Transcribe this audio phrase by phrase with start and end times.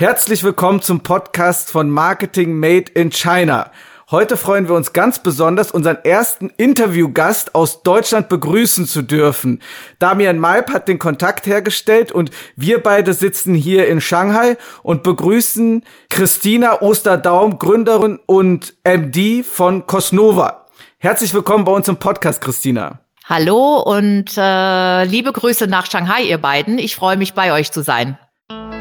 [0.00, 3.72] Herzlich willkommen zum Podcast von Marketing Made in China.
[4.12, 9.60] Heute freuen wir uns ganz besonders, unseren ersten Interviewgast aus Deutschland begrüßen zu dürfen.
[9.98, 15.82] Damian Maib hat den Kontakt hergestellt und wir beide sitzen hier in Shanghai und begrüßen
[16.10, 20.66] Christina Osterdaum, Gründerin und MD von Cosnova.
[20.98, 23.00] Herzlich willkommen bei uns im Podcast, Christina.
[23.24, 26.78] Hallo und äh, liebe Grüße nach Shanghai, ihr beiden.
[26.78, 28.16] Ich freue mich, bei euch zu sein.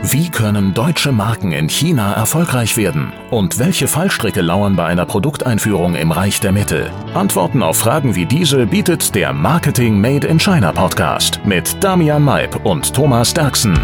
[0.10, 3.11] Wie können deutsche Marken in China erfolgreich werden?
[3.29, 6.93] Und welche Fallstricke lauern bei einer Produkteinführung im Reich der Mitte?
[7.14, 12.65] Antworten auf Fragen wie diese bietet der Marketing Made in China Podcast mit Damian Maib
[12.65, 13.78] und Thomas Derksen.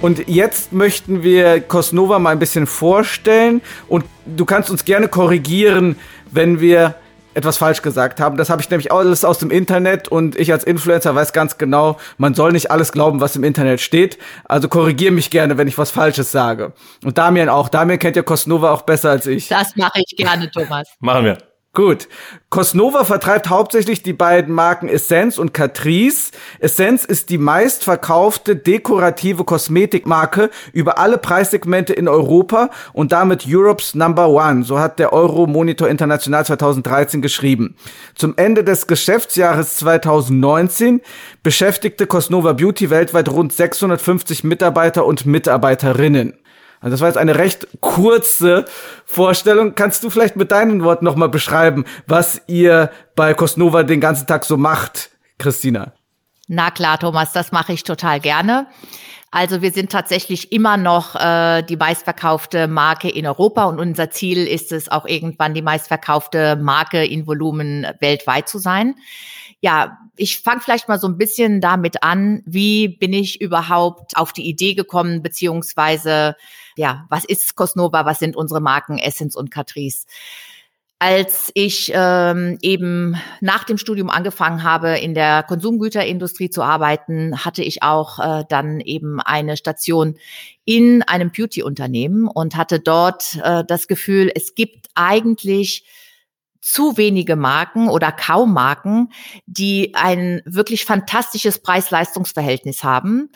[0.00, 5.94] Und jetzt möchten wir Cosnova mal ein bisschen vorstellen und du kannst uns gerne korrigieren,
[6.32, 6.96] wenn wir
[7.34, 8.36] etwas falsch gesagt haben.
[8.36, 11.98] Das habe ich nämlich alles aus dem Internet und ich als Influencer weiß ganz genau,
[12.18, 14.18] man soll nicht alles glauben, was im Internet steht.
[14.44, 16.72] Also korrigiere mich gerne, wenn ich was Falsches sage.
[17.04, 17.68] Und Damian auch.
[17.68, 19.48] Damian kennt ja Cosnova auch besser als ich.
[19.48, 20.88] Das mache ich gerne, Thomas.
[21.00, 21.51] Machen wir.
[21.74, 22.06] Gut.
[22.50, 26.32] Cosnova vertreibt hauptsächlich die beiden Marken Essence und Catrice.
[26.58, 34.28] Essence ist die meistverkaufte dekorative Kosmetikmarke über alle Preissegmente in Europa und damit Europe's Number
[34.28, 34.64] One.
[34.64, 37.74] So hat der Euro Monitor International 2013 geschrieben.
[38.14, 41.00] Zum Ende des Geschäftsjahres 2019
[41.42, 46.34] beschäftigte Cosnova Beauty weltweit rund 650 Mitarbeiter und Mitarbeiterinnen.
[46.82, 48.64] Also das war jetzt eine recht kurze
[49.04, 49.74] Vorstellung.
[49.76, 54.44] Kannst du vielleicht mit deinen Worten nochmal beschreiben, was ihr bei Cosnova den ganzen Tag
[54.44, 55.92] so macht, Christina?
[56.48, 58.66] Na klar, Thomas, das mache ich total gerne.
[59.30, 64.46] Also wir sind tatsächlich immer noch äh, die meistverkaufte Marke in Europa und unser Ziel
[64.46, 68.96] ist es auch irgendwann die meistverkaufte Marke in Volumen weltweit zu sein.
[69.60, 74.34] Ja, ich fange vielleicht mal so ein bisschen damit an, wie bin ich überhaupt auf
[74.34, 76.36] die Idee gekommen, beziehungsweise
[76.76, 80.06] ja, was ist Cosnova, was sind unsere Marken Essence und Catrice?
[80.98, 87.64] Als ich ähm, eben nach dem Studium angefangen habe, in der Konsumgüterindustrie zu arbeiten, hatte
[87.64, 90.16] ich auch äh, dann eben eine Station
[90.64, 95.84] in einem Beauty-Unternehmen und hatte dort äh, das Gefühl, es gibt eigentlich
[96.62, 99.08] zu wenige Marken oder kaum Marken,
[99.46, 103.30] die ein wirklich fantastisches Preis-Leistungs-Verhältnis haben,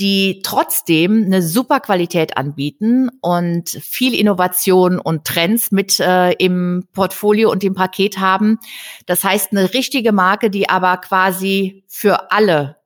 [0.00, 7.50] die trotzdem eine super Qualität anbieten und viel Innovation und Trends mit äh, im Portfolio
[7.50, 8.58] und im Paket haben.
[9.04, 12.78] Das heißt, eine richtige Marke, die aber quasi für alle,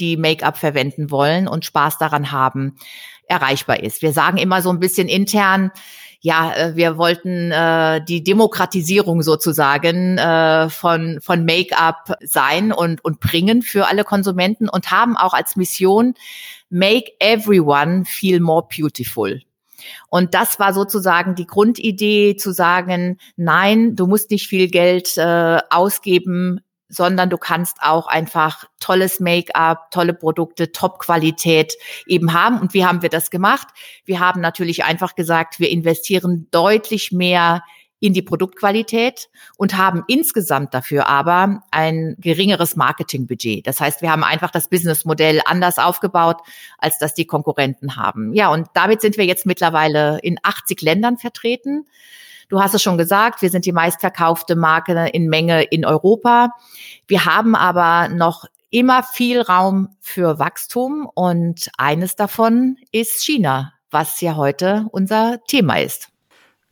[0.00, 2.76] die Make-up verwenden wollen und Spaß daran haben,
[3.28, 4.02] erreichbar ist.
[4.02, 5.70] Wir sagen immer so ein bisschen intern,
[6.26, 13.20] ja, äh, wir wollten äh, die Demokratisierung sozusagen äh, von, von Make-up sein und, und
[13.20, 16.14] bringen für alle Konsumenten und haben auch als Mission
[16.68, 19.40] Make Everyone Feel More Beautiful.
[20.08, 25.58] Und das war sozusagen die Grundidee zu sagen, nein, du musst nicht viel Geld äh,
[25.70, 26.58] ausgeben
[26.88, 31.74] sondern du kannst auch einfach tolles Make-up, tolle Produkte, Top-Qualität
[32.06, 32.60] eben haben.
[32.60, 33.68] Und wie haben wir das gemacht?
[34.04, 37.62] Wir haben natürlich einfach gesagt, wir investieren deutlich mehr
[37.98, 43.66] in die Produktqualität und haben insgesamt dafür aber ein geringeres Marketingbudget.
[43.66, 46.36] Das heißt, wir haben einfach das Businessmodell anders aufgebaut,
[46.78, 48.34] als das die Konkurrenten haben.
[48.34, 51.86] Ja, und damit sind wir jetzt mittlerweile in 80 Ländern vertreten.
[52.48, 56.50] Du hast es schon gesagt, wir sind die meistverkaufte Marke in Menge in Europa.
[57.06, 64.20] Wir haben aber noch immer viel Raum für Wachstum und eines davon ist China, was
[64.20, 66.08] ja heute unser Thema ist.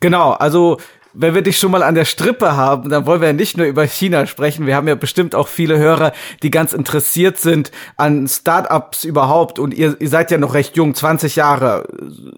[0.01, 0.79] Genau, also
[1.15, 3.67] wenn wir dich schon mal an der Strippe haben, dann wollen wir ja nicht nur
[3.67, 4.67] über China sprechen.
[4.67, 9.59] Wir haben ja bestimmt auch viele Hörer, die ganz interessiert sind an Startups überhaupt.
[9.59, 11.87] Und ihr, ihr seid ja noch recht jung, 20 Jahre.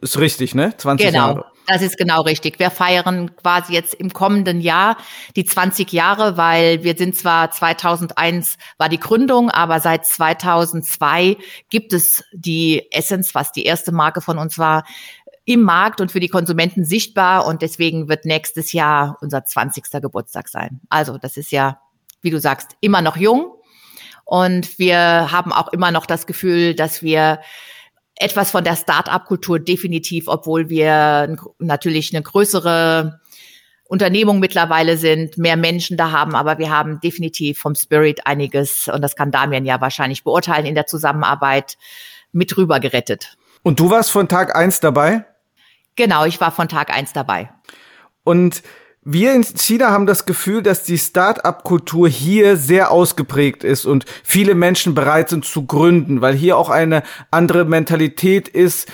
[0.03, 0.77] Ist richtig, ne?
[0.77, 1.27] 20 genau.
[1.29, 1.47] Jahre.
[1.67, 2.61] Das ist genau richtig.
[2.61, 4.97] Wir feiern quasi jetzt im kommenden Jahr
[5.35, 11.37] die 20 Jahre, weil wir sind zwar 2001 war die Gründung, aber seit 2002
[11.69, 14.85] gibt es die Essence, was die erste Marke von uns war,
[15.47, 19.85] im Markt und für die Konsumenten sichtbar und deswegen wird nächstes Jahr unser 20.
[20.03, 20.81] Geburtstag sein.
[20.91, 21.81] Also das ist ja,
[22.21, 23.53] wie du sagst, immer noch jung
[24.25, 27.41] und wir haben auch immer noch das Gefühl, dass wir
[28.17, 33.21] etwas von der Start-up-Kultur definitiv, obwohl wir natürlich eine größere
[33.85, 39.01] Unternehmung mittlerweile sind, mehr Menschen da haben, aber wir haben definitiv vom Spirit einiges, und
[39.01, 41.77] das kann Damian ja wahrscheinlich beurteilen, in der Zusammenarbeit
[42.33, 43.37] mit rüber gerettet.
[43.63, 45.25] Und du warst von Tag eins dabei?
[45.97, 47.51] Genau, ich war von Tag eins dabei.
[48.23, 48.63] Und
[49.09, 54.57] wir in China haben das Gefühl, dass die Start-up-Kultur hier sehr ausgeprägt ist und viele
[54.57, 58.89] Menschen bereit sind zu gründen, weil hier auch eine andere Mentalität ist,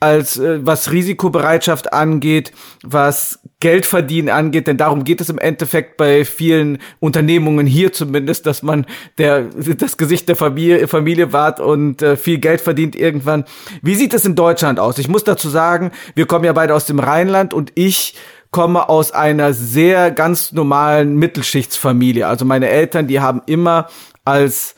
[0.00, 2.52] als äh, was Risikobereitschaft angeht,
[2.82, 8.64] was Geldverdienen angeht, denn darum geht es im Endeffekt bei vielen Unternehmungen hier zumindest, dass
[8.64, 8.86] man
[9.18, 9.44] der
[9.78, 13.44] das Gesicht der Familie, Familie wahrt und äh, viel Geld verdient irgendwann.
[13.80, 14.98] Wie sieht es in Deutschland aus?
[14.98, 18.16] Ich muss dazu sagen, wir kommen ja beide aus dem Rheinland und ich
[18.50, 22.26] komme aus einer sehr ganz normalen Mittelschichtsfamilie.
[22.26, 23.86] Also meine Eltern, die haben immer
[24.24, 24.74] als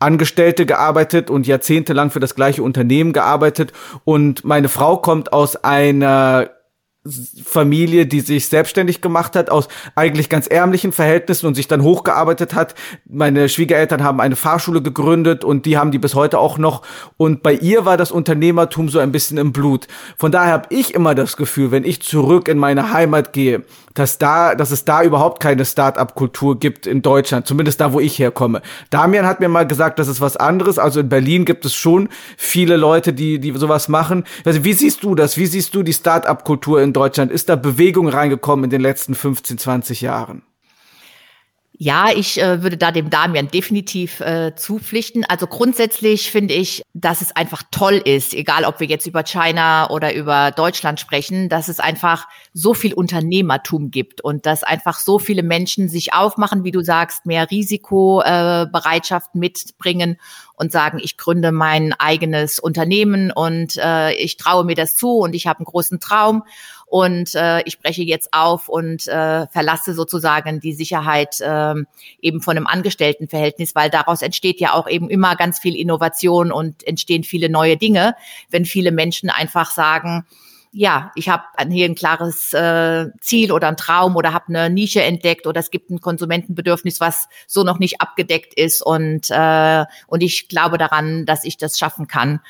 [0.00, 3.72] Angestellte gearbeitet und jahrzehntelang für das gleiche Unternehmen gearbeitet.
[4.04, 6.50] Und meine Frau kommt aus einer
[7.44, 12.54] Familie, die sich selbstständig gemacht hat aus eigentlich ganz ärmlichen Verhältnissen und sich dann hochgearbeitet
[12.54, 12.74] hat.
[13.08, 16.82] Meine Schwiegereltern haben eine Fahrschule gegründet und die haben die bis heute auch noch.
[17.16, 19.86] Und bei ihr war das Unternehmertum so ein bisschen im Blut.
[20.16, 23.64] Von daher habe ich immer das Gefühl, wenn ich zurück in meine Heimat gehe,
[23.94, 28.18] dass da, dass es da überhaupt keine Start-up-Kultur gibt in Deutschland, zumindest da, wo ich
[28.18, 28.62] herkomme.
[28.90, 30.78] Damian hat mir mal gesagt, das ist was anderes.
[30.78, 34.24] Also in Berlin gibt es schon viele Leute, die, die sowas machen.
[34.44, 35.36] Also wie siehst du das?
[35.36, 36.97] Wie siehst du die Start-up-Kultur in Deutschland?
[37.06, 40.42] Ist da Bewegung reingekommen in den letzten 15, 20 Jahren?
[41.80, 45.24] Ja, ich äh, würde da dem Damian definitiv äh, zupflichten.
[45.24, 49.88] Also grundsätzlich finde ich, dass es einfach toll ist, egal ob wir jetzt über China
[49.90, 55.20] oder über Deutschland sprechen, dass es einfach so viel Unternehmertum gibt und dass einfach so
[55.20, 60.18] viele Menschen sich aufmachen, wie du sagst, mehr Risikobereitschaft äh, mitbringen
[60.56, 65.32] und sagen, ich gründe mein eigenes Unternehmen und äh, ich traue mir das zu und
[65.36, 66.42] ich habe einen großen Traum
[66.88, 71.74] und äh, ich breche jetzt auf und äh, verlasse sozusagen die Sicherheit äh,
[72.20, 76.86] eben von einem Angestelltenverhältnis, weil daraus entsteht ja auch eben immer ganz viel Innovation und
[76.86, 78.14] entstehen viele neue Dinge,
[78.50, 80.26] wenn viele Menschen einfach sagen,
[80.70, 85.02] ja, ich habe hier ein klares äh, Ziel oder ein Traum oder habe eine Nische
[85.02, 90.22] entdeckt oder es gibt ein Konsumentenbedürfnis, was so noch nicht abgedeckt ist und äh, und
[90.22, 92.40] ich glaube daran, dass ich das schaffen kann.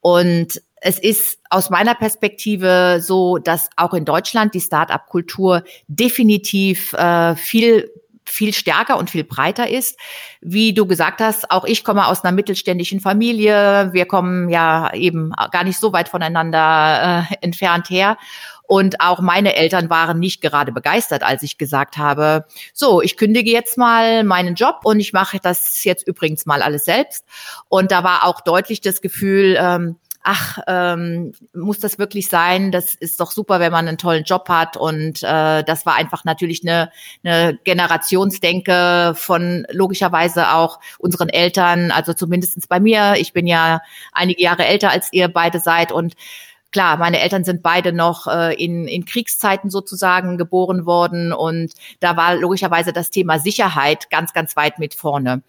[0.00, 7.36] Und es ist aus meiner Perspektive so, dass auch in Deutschland die Start-up-Kultur definitiv äh,
[7.36, 7.90] viel
[8.24, 9.98] viel stärker und viel breiter ist.
[10.40, 13.90] Wie du gesagt hast, auch ich komme aus einer mittelständischen Familie.
[13.92, 18.16] Wir kommen ja eben gar nicht so weit voneinander äh, entfernt her.
[18.62, 23.50] Und auch meine Eltern waren nicht gerade begeistert, als ich gesagt habe, so, ich kündige
[23.50, 27.24] jetzt mal meinen Job und ich mache das jetzt übrigens mal alles selbst.
[27.68, 32.72] Und da war auch deutlich das Gefühl, ähm, ach, ähm, muss das wirklich sein?
[32.72, 34.76] Das ist doch super, wenn man einen tollen Job hat.
[34.76, 36.90] Und äh, das war einfach natürlich eine,
[37.24, 43.14] eine Generationsdenke von logischerweise auch unseren Eltern, also zumindestens bei mir.
[43.16, 43.80] Ich bin ja
[44.12, 46.14] einige Jahre älter als ihr beide seid und
[46.72, 52.16] klar, meine Eltern sind beide noch äh, in, in Kriegszeiten sozusagen geboren worden und da
[52.16, 55.42] war logischerweise das Thema Sicherheit ganz, ganz weit mit vorne.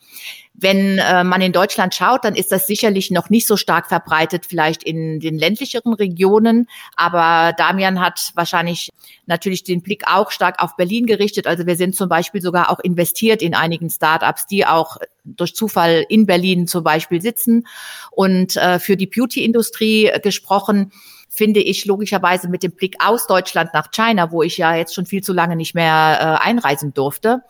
[0.54, 4.46] Wenn äh, man in Deutschland schaut, dann ist das sicherlich noch nicht so stark verbreitet,
[4.46, 6.68] vielleicht in den ländlicheren Regionen.
[6.96, 8.90] Aber Damian hat wahrscheinlich
[9.26, 11.48] natürlich den Blick auch stark auf Berlin gerichtet.
[11.48, 16.06] Also wir sind zum Beispiel sogar auch investiert in einigen Startups, die auch durch Zufall
[16.10, 17.66] in Berlin zum Beispiel sitzen.
[18.12, 20.92] Und äh, für die Beauty-Industrie gesprochen,
[21.34, 25.06] finde ich logischerweise mit dem Blick aus Deutschland nach China, wo ich ja jetzt schon
[25.06, 27.42] viel zu lange nicht mehr äh, einreisen durfte,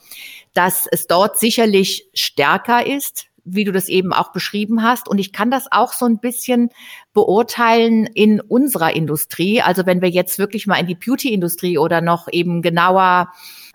[0.54, 5.08] dass es dort sicherlich stärker ist, wie du das eben auch beschrieben hast.
[5.08, 6.70] Und ich kann das auch so ein bisschen
[7.14, 9.62] beurteilen in unserer Industrie.
[9.62, 13.32] Also wenn wir jetzt wirklich mal in die Beauty-Industrie oder noch eben genauer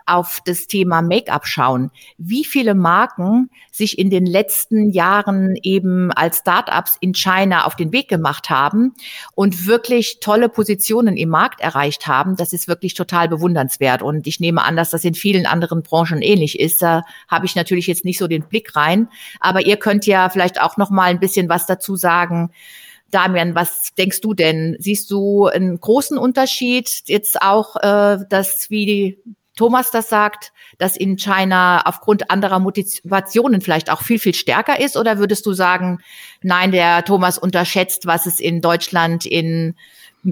[0.07, 6.39] auf das Thema Make-up schauen, wie viele Marken sich in den letzten Jahren eben als
[6.39, 8.93] Startups in China auf den Weg gemacht haben
[9.35, 14.01] und wirklich tolle Positionen im Markt erreicht haben, das ist wirklich total bewundernswert.
[14.01, 16.81] Und ich nehme an, dass das in vielen anderen Branchen ähnlich ist.
[16.81, 19.09] Da habe ich natürlich jetzt nicht so den Blick rein.
[19.39, 22.51] Aber ihr könnt ja vielleicht auch noch mal ein bisschen was dazu sagen,
[23.11, 24.75] Damian, was denkst du denn?
[24.79, 29.17] Siehst du einen großen Unterschied jetzt auch, äh, dass wie
[29.57, 34.95] Thomas das sagt, dass in China aufgrund anderer Motivationen vielleicht auch viel, viel stärker ist?
[34.95, 35.99] Oder würdest du sagen,
[36.41, 39.75] nein, der Thomas unterschätzt, was es in Deutschland, in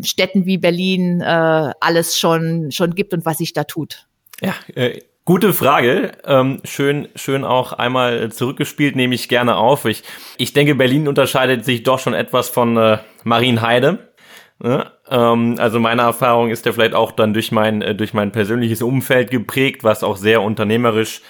[0.03, 4.07] Städten wie Berlin äh, alles schon, schon gibt und was sich da tut?
[4.41, 6.11] Ja, äh, Gute Frage.
[6.23, 9.85] Ähm, schön, schön auch einmal zurückgespielt, nehme ich gerne auf.
[9.85, 10.03] Ich,
[10.37, 14.13] ich denke, Berlin unterscheidet sich doch schon etwas von äh, Marienheide.
[14.59, 14.91] Ne?
[15.09, 18.81] Ähm, also meine Erfahrung ist ja vielleicht auch dann durch mein, äh, durch mein persönliches
[18.81, 21.21] Umfeld geprägt, was auch sehr unternehmerisch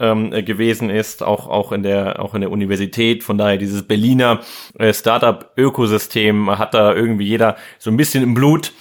[0.00, 3.22] ähm, äh, gewesen ist, auch, auch in der, auch in der Universität.
[3.22, 4.40] Von daher dieses Berliner
[4.78, 8.72] äh, Startup-Ökosystem hat da irgendwie jeder so ein bisschen im Blut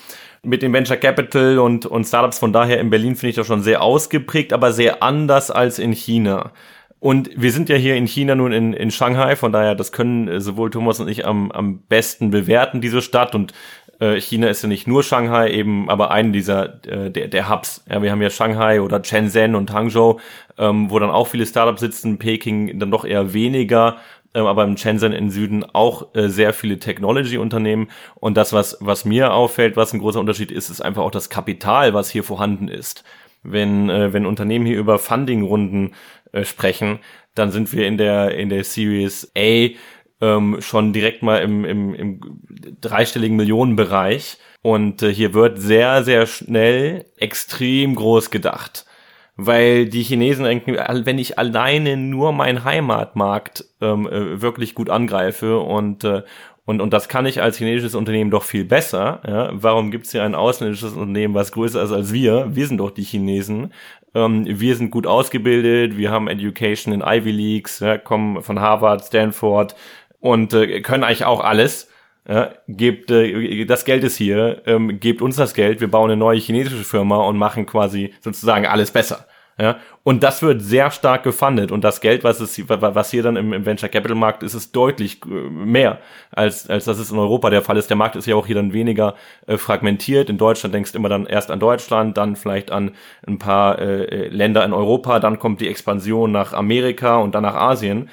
[0.44, 2.40] mit dem Venture Capital und, und Startups.
[2.40, 5.94] Von daher in Berlin finde ich das schon sehr ausgeprägt, aber sehr anders als in
[5.94, 6.52] China.
[7.00, 10.40] Und wir sind ja hier in China nun in, in Shanghai, von daher, das können
[10.40, 13.36] sowohl Thomas und ich am, am besten bewerten, diese Stadt.
[13.36, 13.52] Und
[14.04, 17.84] äh, China ist ja nicht nur Shanghai, eben aber einen dieser äh, der, der Hubs.
[17.90, 20.20] Ja, wir haben ja Shanghai oder Shenzhen und Hangzhou,
[20.58, 23.98] ähm, wo dann auch viele Startups sitzen, Peking dann doch eher weniger,
[24.34, 27.90] ähm, aber im Shenzhen im Süden auch äh, sehr viele Technology-Unternehmen.
[28.16, 31.30] Und das, was, was mir auffällt, was ein großer Unterschied ist, ist einfach auch das
[31.30, 33.04] Kapital, was hier vorhanden ist.
[33.42, 35.94] Wenn, äh, wenn Unternehmen hier über Funding-Runden
[36.34, 37.00] äh, sprechen,
[37.36, 39.70] dann sind wir in der, in der Series A
[40.22, 42.22] ähm, schon direkt mal im, im, im
[42.82, 44.38] dreistelligen Millionenbereich.
[44.62, 48.86] Und äh, hier wird sehr, sehr schnell extrem groß gedacht.
[49.36, 55.60] Weil die Chinesen denken, wenn ich alleine nur meinen Heimatmarkt ähm, äh, wirklich gut angreife
[55.60, 56.22] und, äh,
[56.66, 59.22] und, und das kann ich als chinesisches Unternehmen doch viel besser.
[59.28, 59.50] Ja?
[59.52, 62.56] Warum gibt es hier ein ausländisches Unternehmen, was größer ist als wir?
[62.56, 63.74] Wir sind doch die Chinesen.
[64.16, 69.04] Ähm, wir sind gut ausgebildet, wir haben Education in Ivy Leagues, ja, kommen von Harvard,
[69.04, 69.76] Stanford,
[70.24, 71.90] und äh, können eigentlich auch alles.
[72.28, 76.18] Ja, gebt, äh, das Geld ist hier, ähm, gebt uns das Geld, wir bauen eine
[76.18, 79.28] neue chinesische Firma und machen quasi sozusagen alles besser.
[79.60, 83.36] Ja, und das wird sehr stark gefundet und das Geld, was es, was hier dann
[83.36, 86.00] im, im Venture Capital Markt ist, ist deutlich äh, mehr
[86.32, 87.90] als als das ist in Europa der Fall ist.
[87.90, 89.16] Der Markt ist ja auch hier dann weniger
[89.46, 90.30] äh, fragmentiert.
[90.30, 92.92] In Deutschland denkst du immer dann erst an Deutschland, dann vielleicht an
[93.28, 97.44] ein paar äh, äh Länder in Europa, dann kommt die Expansion nach Amerika und dann
[97.44, 98.10] nach Asien.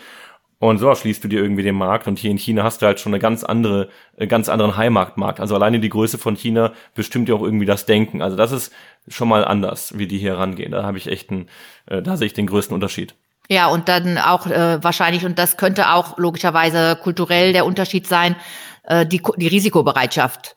[0.61, 2.07] Und so schließt du dir irgendwie den Markt.
[2.07, 3.89] Und hier in China hast du halt schon eine ganz andere,
[4.19, 5.41] äh, ganz anderen Heimatmarkt.
[5.41, 8.21] Also alleine die Größe von China bestimmt ja auch irgendwie das Denken.
[8.21, 8.73] Also das ist
[9.09, 10.73] schon mal anders, wie die hier rangehen.
[10.73, 11.49] Da habe ich echt einen,
[11.87, 13.15] äh, da sehe ich den größten Unterschied.
[13.49, 18.37] Ja, und dann auch äh, wahrscheinlich, und das könnte auch logischerweise kulturell der Unterschied sein,
[18.85, 20.55] äh, die, die Risikobereitschaft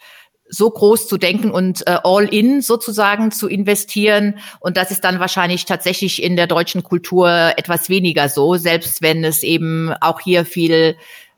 [0.54, 4.38] so groß zu denken und äh, all in sozusagen zu investieren.
[4.60, 9.24] Und das ist dann wahrscheinlich tatsächlich in der deutschen Kultur etwas weniger so, selbst wenn
[9.24, 10.96] es eben auch hier viel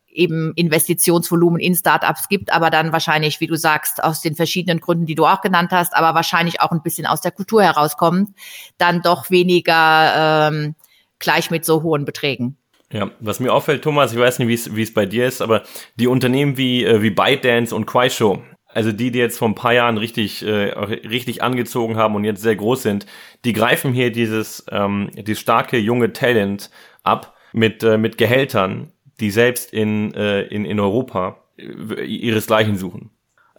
[0.09, 5.05] eben Investitionsvolumen in Startups gibt, aber dann wahrscheinlich, wie du sagst, aus den verschiedenen Gründen,
[5.05, 8.29] die du auch genannt hast, aber wahrscheinlich auch ein bisschen aus der Kultur herauskommt,
[8.77, 10.75] dann doch weniger ähm,
[11.19, 12.57] gleich mit so hohen Beträgen.
[12.93, 15.63] Ja, was mir auffällt, Thomas, ich weiß nicht, wie es bei dir ist, aber
[15.95, 18.41] die Unternehmen wie, äh, wie ByteDance und Kuaishou,
[18.75, 22.41] also die, die jetzt vor ein paar Jahren richtig, äh, richtig angezogen haben und jetzt
[22.41, 23.05] sehr groß sind,
[23.45, 26.69] die greifen hier dieses, ähm, dieses starke junge Talent
[27.01, 28.91] ab mit, äh, mit Gehältern,
[29.21, 33.11] die selbst in, äh, in, in Europa äh, ihresgleichen suchen.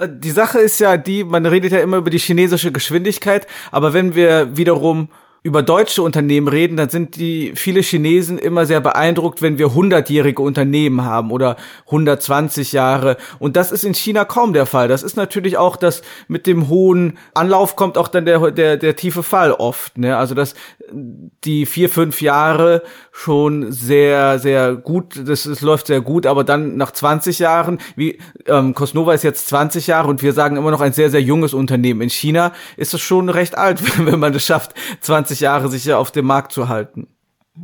[0.06, 4.14] Die Sache ist ja die, man redet ja immer über die chinesische Geschwindigkeit, aber wenn
[4.14, 5.08] wir wiederum
[5.47, 10.43] über deutsche Unternehmen reden, dann sind die viele Chinesen immer sehr beeindruckt, wenn wir hundertjährige
[10.43, 13.17] Unternehmen haben oder 120 Jahre.
[13.38, 14.88] Und das ist in China kaum der Fall.
[14.88, 18.97] Das ist natürlich auch, dass mit dem hohen Anlauf kommt auch dann der der der
[18.97, 19.97] tiefe Fall oft.
[19.97, 20.17] Ne?
[20.17, 20.55] Also dass
[20.93, 26.76] die vier fünf Jahre schon sehr sehr gut, das, das läuft sehr gut, aber dann
[26.76, 30.81] nach 20 Jahren, wie ähm, Cosnova ist jetzt 20 Jahre und wir sagen immer noch
[30.81, 32.00] ein sehr sehr junges Unternehmen.
[32.00, 35.93] In China ist es schon recht alt, wenn man es schafft, 20 20 Jahre sich
[35.93, 37.09] auf dem Markt zu halten.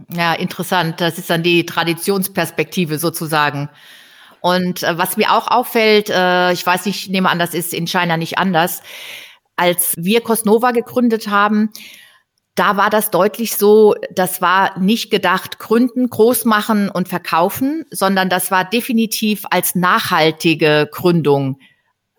[0.08, 1.00] Ja, interessant.
[1.00, 3.68] Das ist dann die Traditionsperspektive sozusagen.
[4.40, 7.72] Und äh, was mir auch auffällt, äh, ich weiß nicht, ich nehme an, das ist
[7.72, 8.82] in China nicht anders.
[9.56, 11.70] Als wir Cosnova gegründet haben,
[12.54, 18.28] da war das deutlich so, das war nicht gedacht, gründen, groß machen und verkaufen, sondern
[18.28, 21.58] das war definitiv als nachhaltige Gründung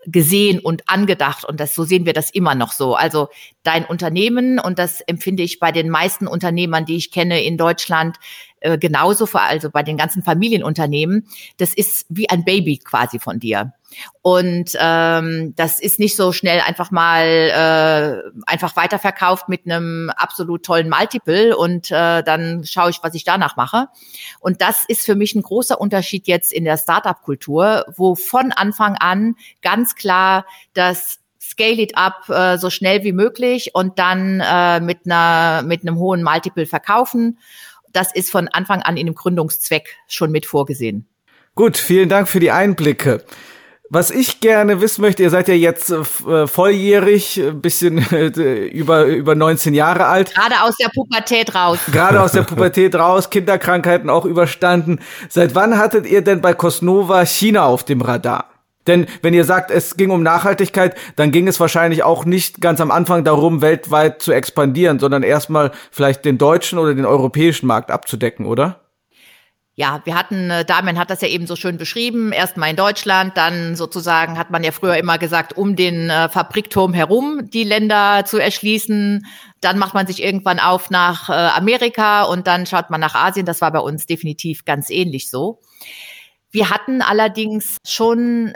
[0.05, 2.95] gesehen und angedacht und das so sehen wir das immer noch so.
[2.95, 3.29] Also
[3.63, 8.17] dein Unternehmen und das empfinde ich bei den meisten Unternehmern, die ich kenne in Deutschland,
[8.63, 11.27] äh, genauso, also bei den ganzen Familienunternehmen,
[11.57, 13.73] das ist wie ein Baby quasi von dir.
[14.21, 20.63] Und ähm, das ist nicht so schnell einfach mal äh, einfach weiterverkauft mit einem absolut
[20.63, 23.89] tollen Multiple und äh, dann schaue ich, was ich danach mache.
[24.39, 28.95] Und das ist für mich ein großer Unterschied jetzt in der Startup-Kultur, wo von Anfang
[28.95, 34.79] an ganz klar das scale it up äh, so schnell wie möglich und dann äh,
[34.79, 37.37] mit einer mit einem hohen Multiple verkaufen
[37.93, 41.07] das ist von Anfang an in dem Gründungszweck schon mit vorgesehen.
[41.55, 43.23] Gut, vielen Dank für die Einblicke.
[43.89, 49.05] Was ich gerne wissen möchte, ihr seid ja jetzt äh, volljährig, ein bisschen äh, über,
[49.05, 50.33] über 19 Jahre alt.
[50.33, 51.77] Gerade aus der Pubertät raus.
[51.91, 54.99] Gerade aus der Pubertät raus, Kinderkrankheiten auch überstanden.
[55.29, 58.52] Seit wann hattet ihr denn bei Cosnova China auf dem Radar?
[58.87, 62.81] Denn wenn ihr sagt, es ging um Nachhaltigkeit, dann ging es wahrscheinlich auch nicht ganz
[62.81, 67.91] am Anfang darum, weltweit zu expandieren, sondern erstmal vielleicht den deutschen oder den europäischen Markt
[67.91, 68.83] abzudecken, oder?
[69.75, 73.35] Ja, wir hatten, äh, Damian hat das ja eben so schön beschrieben, erstmal in Deutschland,
[73.37, 78.23] dann sozusagen hat man ja früher immer gesagt, um den äh, Fabrikturm herum die Länder
[78.23, 79.25] zu erschließen.
[79.61, 83.47] Dann macht man sich irgendwann auf nach äh, Amerika und dann schaut man nach Asien.
[83.47, 85.59] Das war bei uns definitiv ganz ähnlich so.
[86.51, 88.53] Wir hatten allerdings schon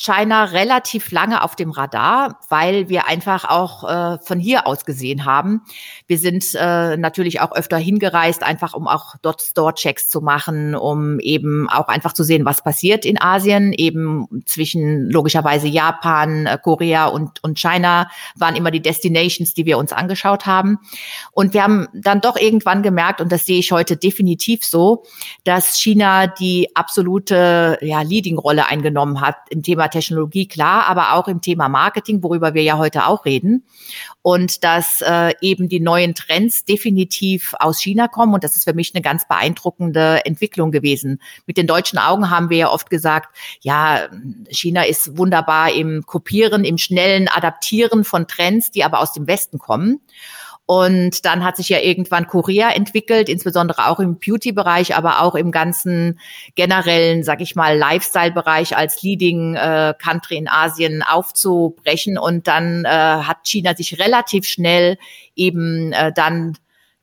[0.00, 5.24] China relativ lange auf dem Radar, weil wir einfach auch äh, von hier aus gesehen
[5.24, 5.62] haben.
[6.06, 11.18] Wir sind äh, natürlich auch öfter hingereist, einfach um auch dort Store-Checks zu machen, um
[11.18, 13.72] eben auch einfach zu sehen, was passiert in Asien.
[13.72, 19.78] Eben zwischen logischerweise Japan, äh, Korea und, und China waren immer die Destinations, die wir
[19.78, 20.78] uns angeschaut haben.
[21.32, 25.02] Und wir haben dann doch irgendwann gemerkt, und das sehe ich heute definitiv so,
[25.42, 31.40] dass China die absolute ja, Leading-Rolle eingenommen hat im Thema Technologie, klar, aber auch im
[31.40, 33.64] Thema Marketing, worüber wir ja heute auch reden.
[34.22, 38.34] Und dass äh, eben die neuen Trends definitiv aus China kommen.
[38.34, 41.20] Und das ist für mich eine ganz beeindruckende Entwicklung gewesen.
[41.46, 44.08] Mit den deutschen Augen haben wir ja oft gesagt, ja,
[44.50, 49.58] China ist wunderbar im Kopieren, im schnellen Adaptieren von Trends, die aber aus dem Westen
[49.58, 50.00] kommen.
[50.70, 55.50] Und dann hat sich ja irgendwann Korea entwickelt, insbesondere auch im Beauty-Bereich, aber auch im
[55.50, 56.20] ganzen
[56.56, 62.18] generellen, sag ich mal, Lifestyle-Bereich als Leading äh, Country in Asien aufzubrechen.
[62.18, 64.98] Und dann äh, hat China sich relativ schnell
[65.34, 66.58] eben äh, dann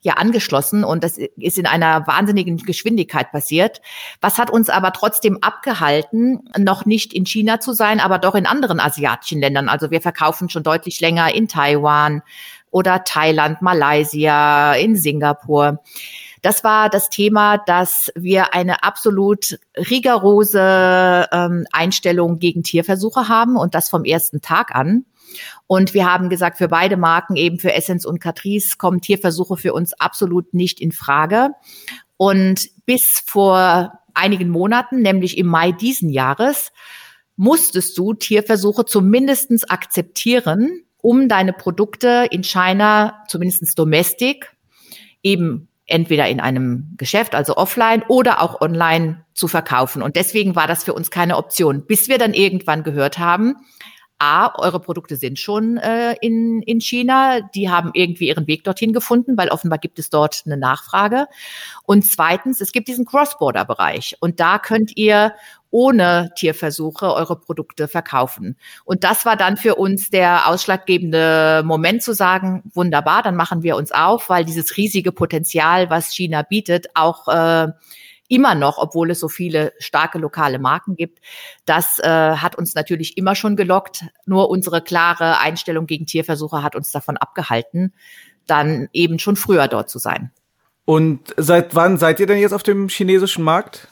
[0.06, 3.80] ja angeschlossen und das ist in einer wahnsinnigen Geschwindigkeit passiert.
[4.20, 8.46] Was hat uns aber trotzdem abgehalten, noch nicht in China zu sein, aber doch in
[8.46, 9.68] anderen asiatischen Ländern.
[9.68, 12.22] Also wir verkaufen schon deutlich länger in Taiwan,
[12.70, 15.82] oder Thailand, Malaysia, in Singapur.
[16.42, 23.74] Das war das Thema, dass wir eine absolut rigorose ähm, Einstellung gegen Tierversuche haben und
[23.74, 25.06] das vom ersten Tag an.
[25.66, 29.72] Und wir haben gesagt, für beide Marken, eben für Essence und Catrice, kommen Tierversuche für
[29.72, 31.50] uns absolut nicht in Frage.
[32.16, 36.72] Und bis vor einigen Monaten, nämlich im Mai diesen Jahres,
[37.36, 44.56] musstest du Tierversuche zumindestens akzeptieren, um deine Produkte in China, zumindest domestic,
[45.22, 50.02] eben entweder in einem Geschäft, also offline oder auch online zu verkaufen.
[50.02, 53.54] Und deswegen war das für uns keine Option, bis wir dann irgendwann gehört haben,
[54.18, 58.92] A, eure Produkte sind schon äh, in, in China, die haben irgendwie ihren Weg dorthin
[58.92, 61.26] gefunden, weil offenbar gibt es dort eine Nachfrage.
[61.84, 65.34] Und zweitens, es gibt diesen Cross-Border-Bereich und da könnt ihr
[65.70, 68.56] ohne Tierversuche eure Produkte verkaufen.
[68.84, 73.76] Und das war dann für uns der ausschlaggebende Moment zu sagen, wunderbar, dann machen wir
[73.76, 77.68] uns auf, weil dieses riesige Potenzial, was China bietet, auch äh,
[78.28, 81.20] immer noch, obwohl es so viele starke lokale Marken gibt.
[81.64, 84.04] Das äh, hat uns natürlich immer schon gelockt.
[84.26, 87.92] Nur unsere klare Einstellung gegen Tierversuche hat uns davon abgehalten,
[88.46, 90.30] dann eben schon früher dort zu sein.
[90.84, 93.88] Und seit wann seid ihr denn jetzt auf dem chinesischen Markt?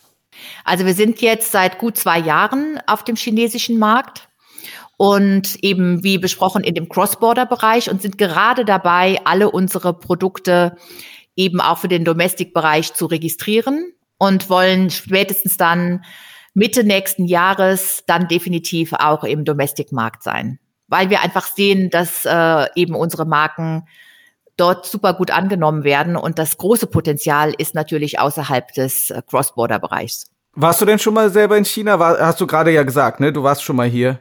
[0.65, 4.29] Also wir sind jetzt seit gut zwei Jahren auf dem chinesischen Markt
[4.97, 10.77] und eben wie besprochen in dem Cross-Border-Bereich und sind gerade dabei, alle unsere Produkte
[11.37, 16.05] eben auch für den Domestic-Bereich zu registrieren und wollen spätestens dann
[16.55, 22.67] Mitte nächsten Jahres dann definitiv auch im Domestic-Markt sein, weil wir einfach sehen, dass äh,
[22.77, 23.89] eben unsere Marken
[24.57, 30.27] dort super gut angenommen werden und das große Potenzial ist natürlich außerhalb des äh, Cross-Border-Bereichs.
[30.57, 31.99] Warst du denn schon mal selber in China?
[31.99, 33.33] War, hast du gerade ja gesagt, ne?
[33.33, 34.21] Du warst schon mal hier.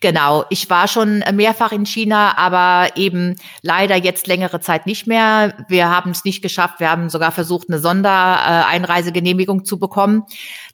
[0.00, 5.54] Genau, ich war schon mehrfach in China, aber eben leider jetzt längere Zeit nicht mehr.
[5.68, 6.80] Wir haben es nicht geschafft.
[6.80, 10.24] Wir haben sogar versucht, eine Sondereinreisegenehmigung zu bekommen.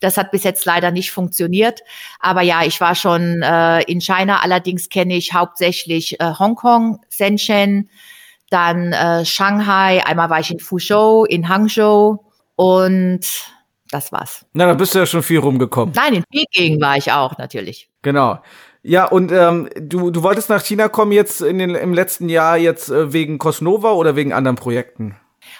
[0.00, 1.82] Das hat bis jetzt leider nicht funktioniert.
[2.18, 4.40] Aber ja, ich war schon äh, in China.
[4.42, 7.88] Allerdings kenne ich hauptsächlich äh, Hongkong, Shenzhen,
[8.50, 10.04] dann äh, Shanghai.
[10.04, 12.24] Einmal war ich in Fuzhou, in Hangzhou
[12.56, 13.20] und
[13.90, 14.44] das war's.
[14.52, 15.94] Na, da bist du ja schon viel rumgekommen.
[15.94, 17.88] Nein, in Peking war ich auch natürlich.
[18.02, 18.40] Genau.
[18.88, 22.56] Ja, und ähm, du, du wolltest nach China kommen jetzt in den, im letzten Jahr
[22.56, 25.16] jetzt äh, wegen Cosnova oder wegen anderen Projekten?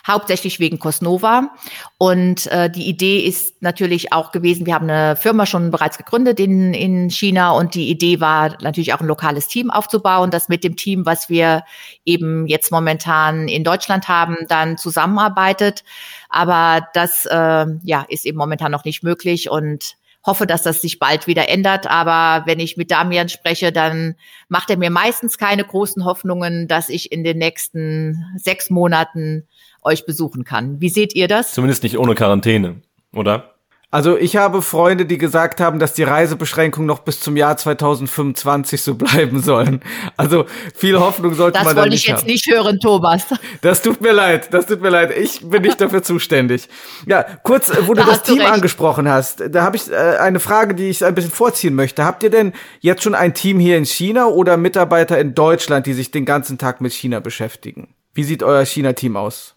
[0.06, 1.50] hauptsächlich wegen Cosnova.
[1.98, 6.38] Und äh, die Idee ist natürlich auch gewesen, wir haben eine Firma schon bereits gegründet
[6.38, 10.62] in, in China und die Idee war natürlich auch ein lokales Team aufzubauen, das mit
[10.62, 11.64] dem Team, was wir
[12.04, 15.82] eben jetzt momentan in Deutschland haben, dann zusammenarbeitet.
[16.28, 20.98] Aber das äh, ja, ist eben momentan noch nicht möglich und hoffe, dass das sich
[20.98, 21.86] bald wieder ändert.
[21.86, 24.16] Aber wenn ich mit Damian spreche, dann
[24.48, 29.46] macht er mir meistens keine großen Hoffnungen, dass ich in den nächsten sechs Monaten
[29.82, 30.80] euch besuchen kann.
[30.80, 31.52] Wie seht ihr das?
[31.52, 33.55] Zumindest nicht ohne Quarantäne, oder?
[33.96, 38.82] Also ich habe Freunde, die gesagt haben, dass die Reisebeschränkungen noch bis zum Jahr 2025
[38.82, 39.80] so bleiben sollen.
[40.18, 42.06] Also viel Hoffnung sollte das man da nicht.
[42.06, 43.24] Das wollte ich jetzt nicht hören, Thomas.
[43.62, 45.16] Das tut mir leid, das tut mir leid.
[45.16, 46.68] Ich bin nicht dafür zuständig.
[47.06, 50.40] Ja, kurz, wo du da das Team du angesprochen hast, da habe ich äh, eine
[50.40, 52.04] Frage, die ich ein bisschen vorziehen möchte.
[52.04, 55.94] Habt ihr denn jetzt schon ein Team hier in China oder Mitarbeiter in Deutschland, die
[55.94, 57.94] sich den ganzen Tag mit China beschäftigen?
[58.12, 59.55] Wie sieht euer China-Team aus?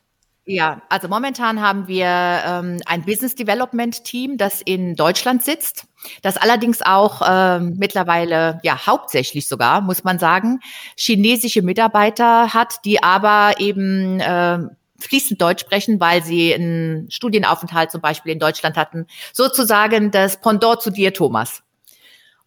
[0.51, 5.85] Ja, also momentan haben wir ähm, ein Business Development Team, das in Deutschland sitzt,
[6.23, 10.59] das allerdings auch ähm, mittlerweile, ja hauptsächlich sogar, muss man sagen,
[10.97, 14.57] chinesische Mitarbeiter hat, die aber eben äh,
[14.97, 19.05] fließend Deutsch sprechen, weil sie einen Studienaufenthalt zum Beispiel in Deutschland hatten.
[19.33, 21.62] Sozusagen das Pendant zu dir, Thomas.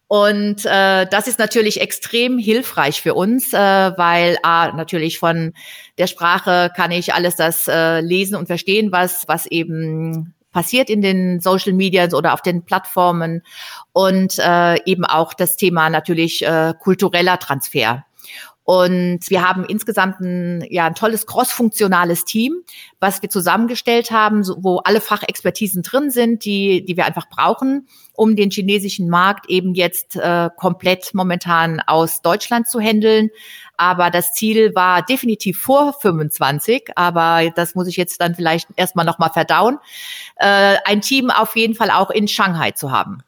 [0.07, 5.53] Und äh, das ist natürlich extrem hilfreich für uns, äh, weil A, natürlich von
[5.97, 11.01] der Sprache kann ich alles das äh, lesen und verstehen, was, was eben passiert in
[11.01, 13.41] den Social Medias oder auf den Plattformen
[13.91, 18.05] und äh, eben auch das Thema natürlich äh, kultureller Transfer.
[18.65, 22.63] Und wir haben insgesamt ein, ja, ein tolles crossfunktionales Team,
[22.99, 28.37] was wir zusammengestellt haben, wo alle Fachexpertisen drin sind, die, die wir einfach brauchen, um
[28.37, 33.31] den chinesischen Markt eben jetzt äh, komplett momentan aus Deutschland zu handeln.
[33.75, 39.05] Aber das Ziel war definitiv vor 25, aber das muss ich jetzt dann vielleicht erstmal
[39.05, 39.77] nochmal verdauen,
[40.37, 43.23] äh, ein Team auf jeden Fall auch in Shanghai zu haben.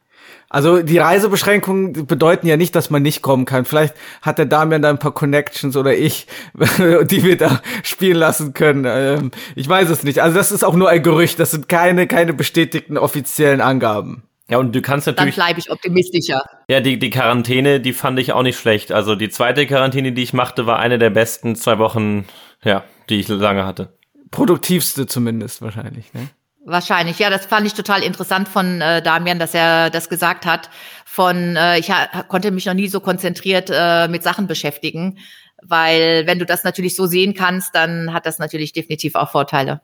[0.56, 3.66] Also die Reisebeschränkungen bedeuten ja nicht, dass man nicht kommen kann.
[3.66, 8.54] Vielleicht hat der Damian da ein paar Connections oder ich, die wir da spielen lassen
[8.54, 8.86] können.
[8.88, 10.20] Ähm, ich weiß es nicht.
[10.22, 11.42] Also das ist auch nur ein Gerücht.
[11.42, 14.24] Das sind keine, keine bestätigten offiziellen Angaben.
[14.48, 15.36] Ja, und du kannst natürlich.
[15.36, 16.42] Dann bleibe ich optimistischer.
[16.70, 18.94] Ja, die, die Quarantäne, die fand ich auch nicht schlecht.
[18.94, 22.28] Also die zweite Quarantäne, die ich machte, war eine der besten zwei Wochen,
[22.64, 23.92] ja, die ich lange hatte.
[24.32, 26.30] Produktivste zumindest wahrscheinlich, ne?
[26.68, 30.72] Wahrscheinlich, ja, das fand ich total interessant von äh, Damian, dass er das gesagt hat.
[31.06, 31.92] Von äh, ich
[32.28, 35.20] konnte mich noch nie so konzentriert äh, mit Sachen beschäftigen,
[35.62, 39.82] weil wenn du das natürlich so sehen kannst, dann hat das natürlich definitiv auch Vorteile.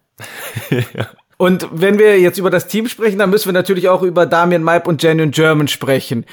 [1.38, 4.62] Und wenn wir jetzt über das Team sprechen, dann müssen wir natürlich auch über Damian
[4.62, 6.26] Maip und Genuine German sprechen.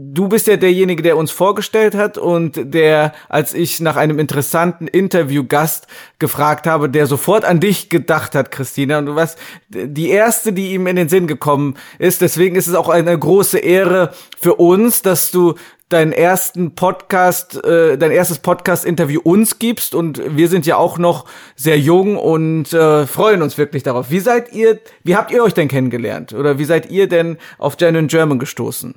[0.00, 4.86] Du bist ja derjenige, der uns vorgestellt hat und der, als ich nach einem interessanten
[4.86, 5.88] Interviewgast
[6.20, 8.98] gefragt habe, der sofort an dich gedacht hat, Christina.
[8.98, 12.20] Und du warst die erste, die ihm in den Sinn gekommen ist.
[12.20, 15.54] Deswegen ist es auch eine große Ehre für uns, dass du
[15.88, 19.96] deinen ersten Podcast, äh, dein erstes Podcast-Interview uns gibst.
[19.96, 21.24] Und wir sind ja auch noch
[21.56, 24.12] sehr jung und äh, freuen uns wirklich darauf.
[24.12, 26.34] Wie seid ihr, wie habt ihr euch denn kennengelernt?
[26.34, 28.94] Oder wie seid ihr denn auf Genuine German gestoßen?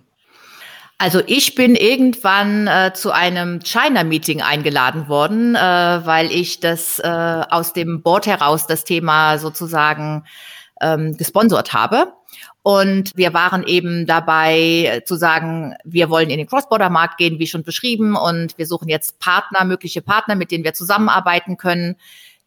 [1.02, 7.08] Also ich bin irgendwann äh, zu einem China-Meeting eingeladen worden, äh, weil ich das äh,
[7.08, 10.26] aus dem Board heraus das Thema sozusagen
[10.80, 12.14] ähm, gesponsert habe.
[12.62, 17.48] Und wir waren eben dabei äh, zu sagen, wir wollen in den Cross-Border-Markt gehen, wie
[17.48, 21.96] schon beschrieben, und wir suchen jetzt Partner, mögliche Partner, mit denen wir zusammenarbeiten können.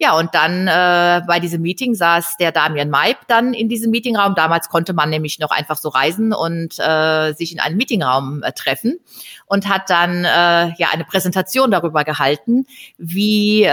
[0.05, 4.35] Ja, und dann äh, bei diesem Meeting saß der Damian Maib dann in diesem Meetingraum.
[4.35, 8.53] Damals konnte man nämlich noch einfach so reisen und äh, sich in einem Meetingraum äh,
[8.53, 9.01] treffen
[9.47, 12.67] und hat dann äh, ja eine Präsentation darüber gehalten,
[12.99, 13.71] wie, äh,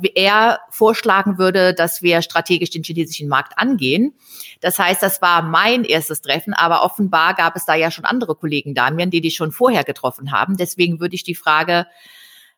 [0.00, 4.14] wie er vorschlagen würde, dass wir strategisch den chinesischen Markt angehen.
[4.62, 8.34] Das heißt, das war mein erstes Treffen, aber offenbar gab es da ja schon andere
[8.34, 10.56] Kollegen, Damian, die die schon vorher getroffen haben.
[10.56, 11.86] Deswegen würde ich die Frage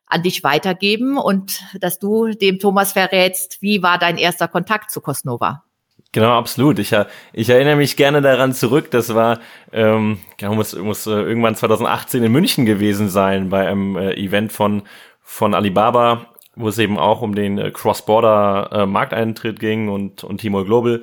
[0.09, 5.01] an dich weitergeben und dass du dem Thomas verrätst, wie war dein erster Kontakt zu
[5.01, 5.64] Cosnova?
[6.12, 6.79] Genau, absolut.
[6.79, 6.94] Ich,
[7.35, 8.90] ich erinnere mich gerne daran zurück.
[8.90, 9.40] Das war,
[9.73, 14.83] ähm, muss, muss äh, irgendwann 2018 in München gewesen sein bei einem äh, Event von
[15.31, 20.38] von Alibaba, wo es eben auch um den äh, Cross-Border äh, Markteintritt ging und und
[20.40, 21.03] Timor Global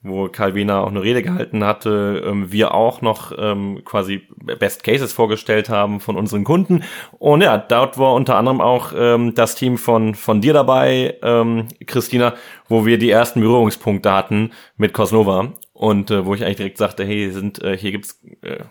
[0.00, 5.12] wo Calvina auch eine Rede gehalten hatte, ähm, wir auch noch ähm, quasi Best Cases
[5.12, 6.84] vorgestellt haben von unseren Kunden.
[7.18, 11.66] Und ja, dort war unter anderem auch ähm, das Team von, von dir dabei, ähm,
[11.86, 12.34] Christina,
[12.68, 15.52] wo wir die ersten Berührungspunkte hatten mit Cosnova.
[15.72, 18.64] Und äh, wo ich eigentlich direkt sagte, hey, sind, äh, hier gibt's äh,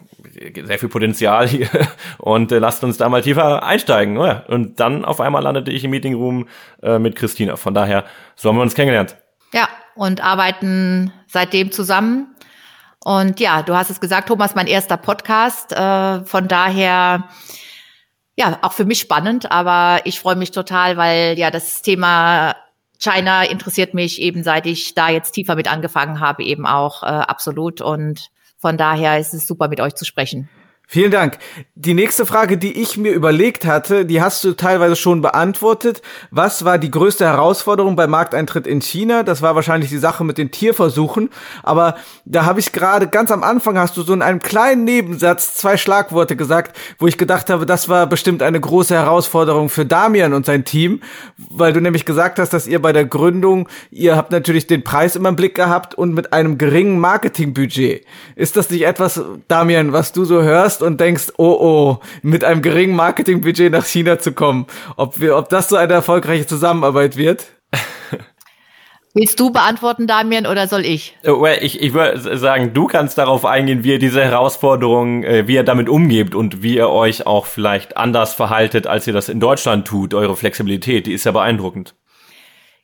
[0.66, 1.70] sehr viel Potenzial hier
[2.18, 4.18] und äh, lasst uns da mal tiefer einsteigen.
[4.18, 4.44] Oh ja.
[4.48, 6.48] Und dann auf einmal landete ich im Meetingroom
[6.84, 7.56] äh, mit Christina.
[7.56, 8.04] Von daher,
[8.36, 9.16] so haben wir uns kennengelernt.
[9.54, 12.36] Ja, und arbeiten seitdem zusammen.
[13.04, 15.72] Und ja, du hast es gesagt, Thomas, mein erster Podcast.
[15.74, 17.30] Äh, von daher,
[18.36, 22.56] ja, auch für mich spannend, aber ich freue mich total, weil ja das Thema
[23.00, 27.06] China interessiert mich eben, seit ich da jetzt tiefer mit angefangen habe, eben auch äh,
[27.06, 27.82] absolut.
[27.82, 30.50] Und von daher ist es super, mit euch zu sprechen.
[30.89, 31.38] Vielen Dank.
[31.76, 36.02] Die nächste Frage, die ich mir überlegt hatte, die hast du teilweise schon beantwortet.
[36.32, 39.23] Was war die größte Herausforderung beim Markteintritt in China?
[39.23, 41.30] Das war wahrscheinlich die Sache mit den Tierversuchen.
[41.62, 45.58] Aber da habe ich gerade ganz am Anfang hast du so in einem kleinen Nebensatz
[45.58, 50.34] zwei Schlagworte gesagt, wo ich gedacht habe, das war bestimmt eine große Herausforderung für Damian
[50.34, 51.02] und sein Team,
[51.50, 55.17] weil du nämlich gesagt hast, dass ihr bei der Gründung, ihr habt natürlich den Preis
[55.17, 58.06] immer im Blick gehabt und mit einem geringen Marketingbudget.
[58.38, 60.77] Ist das nicht etwas, Damian, was du so hörst?
[60.78, 65.38] Hörst und denkst, oh oh, mit einem geringen Marketingbudget nach China zu kommen, ob wir,
[65.38, 67.46] ob das so eine erfolgreiche Zusammenarbeit wird?
[69.13, 71.18] Willst du beantworten, Damian, oder soll ich?
[71.24, 75.56] Well, ich, ich würde sagen, du kannst darauf eingehen, wie ihr diese Herausforderungen, äh, wie
[75.56, 79.40] ihr damit umgebt und wie ihr euch auch vielleicht anders verhaltet, als ihr das in
[79.40, 80.13] Deutschland tut.
[80.13, 81.96] Eure Flexibilität, die ist ja beeindruckend.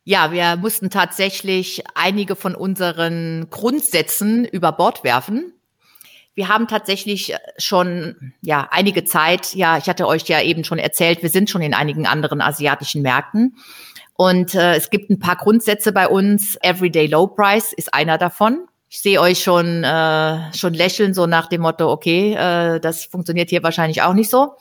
[0.05, 5.53] Ja, wir mussten tatsächlich einige von unseren Grundsätzen über Bord werfen.
[6.35, 11.21] Wir haben tatsächlich schon ja einige Zeit, ja, ich hatte euch ja eben schon erzählt,
[11.21, 13.55] wir sind schon in einigen anderen asiatischen Märkten
[14.15, 16.57] und äh, es gibt ein paar Grundsätze bei uns.
[16.61, 18.67] Everyday Low Price ist einer davon.
[18.89, 23.49] Ich sehe euch schon äh, schon lächeln so nach dem Motto, okay, äh, das funktioniert
[23.49, 24.53] hier wahrscheinlich auch nicht so.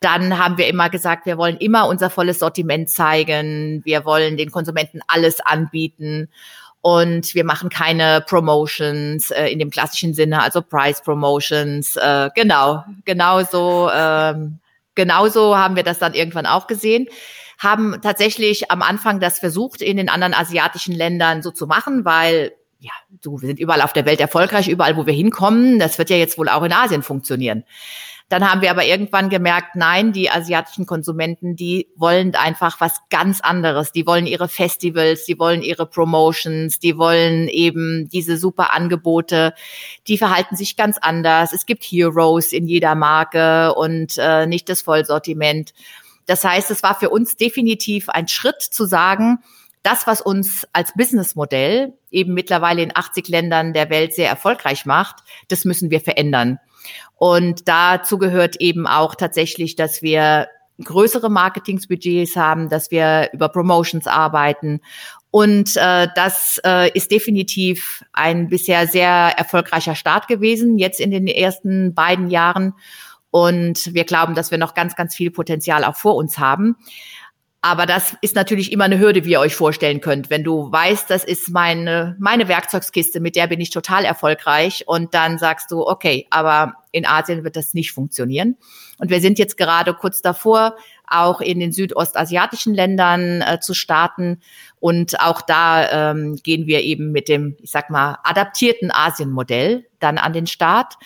[0.00, 3.82] Dann haben wir immer gesagt, wir wollen immer unser volles Sortiment zeigen.
[3.84, 6.28] Wir wollen den Konsumenten alles anbieten
[6.84, 11.96] und wir machen keine Promotions äh, in dem klassischen Sinne, also Price Promotions.
[11.96, 14.34] Äh, genau, genauso, äh,
[14.94, 17.08] genauso haben wir das dann irgendwann auch gesehen
[17.56, 22.52] haben tatsächlich am Anfang das versucht, in den anderen asiatischen Ländern so zu machen, weil
[22.80, 22.90] ja,
[23.22, 25.78] du, wir sind überall auf der Welt erfolgreich, überall, wo wir hinkommen.
[25.78, 27.64] Das wird ja jetzt wohl auch in Asien funktionieren.
[28.30, 33.42] Dann haben wir aber irgendwann gemerkt, nein, die asiatischen Konsumenten, die wollen einfach was ganz
[33.42, 33.92] anderes.
[33.92, 39.52] Die wollen ihre Festivals, die wollen ihre Promotions, die wollen eben diese super Angebote.
[40.08, 41.52] Die verhalten sich ganz anders.
[41.52, 45.74] Es gibt Heroes in jeder Marke und äh, nicht das Vollsortiment.
[46.26, 49.40] Das heißt, es war für uns definitiv ein Schritt zu sagen,
[49.82, 55.16] das, was uns als Businessmodell eben mittlerweile in 80 Ländern der Welt sehr erfolgreich macht,
[55.48, 56.58] das müssen wir verändern.
[57.16, 60.48] Und dazu gehört eben auch tatsächlich, dass wir
[60.82, 64.80] größere Marketingsbudgets haben, dass wir über Promotions arbeiten.
[65.30, 71.26] Und äh, das äh, ist definitiv ein bisher sehr erfolgreicher Start gewesen, jetzt in den
[71.26, 72.74] ersten beiden Jahren.
[73.30, 76.76] Und wir glauben, dass wir noch ganz, ganz viel Potenzial auch vor uns haben.
[77.64, 80.28] Aber das ist natürlich immer eine Hürde, wie ihr euch vorstellen könnt.
[80.28, 85.14] Wenn du weißt, das ist meine, meine Werkzeugskiste, mit der bin ich total erfolgreich und
[85.14, 88.58] dann sagst du, okay, aber in Asien wird das nicht funktionieren.
[88.98, 94.42] Und wir sind jetzt gerade kurz davor, auch in den südostasiatischen Ländern äh, zu starten.
[94.78, 100.18] Und auch da ähm, gehen wir eben mit dem, ich sag mal, adaptierten Asien-Modell dann
[100.18, 100.96] an den Start.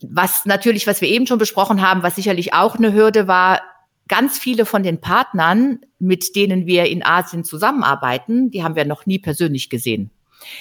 [0.00, 3.60] Was natürlich, was wir eben schon besprochen haben, was sicherlich auch eine Hürde war,
[4.08, 9.06] ganz viele von den Partnern, mit denen wir in Asien zusammenarbeiten, die haben wir noch
[9.06, 10.10] nie persönlich gesehen.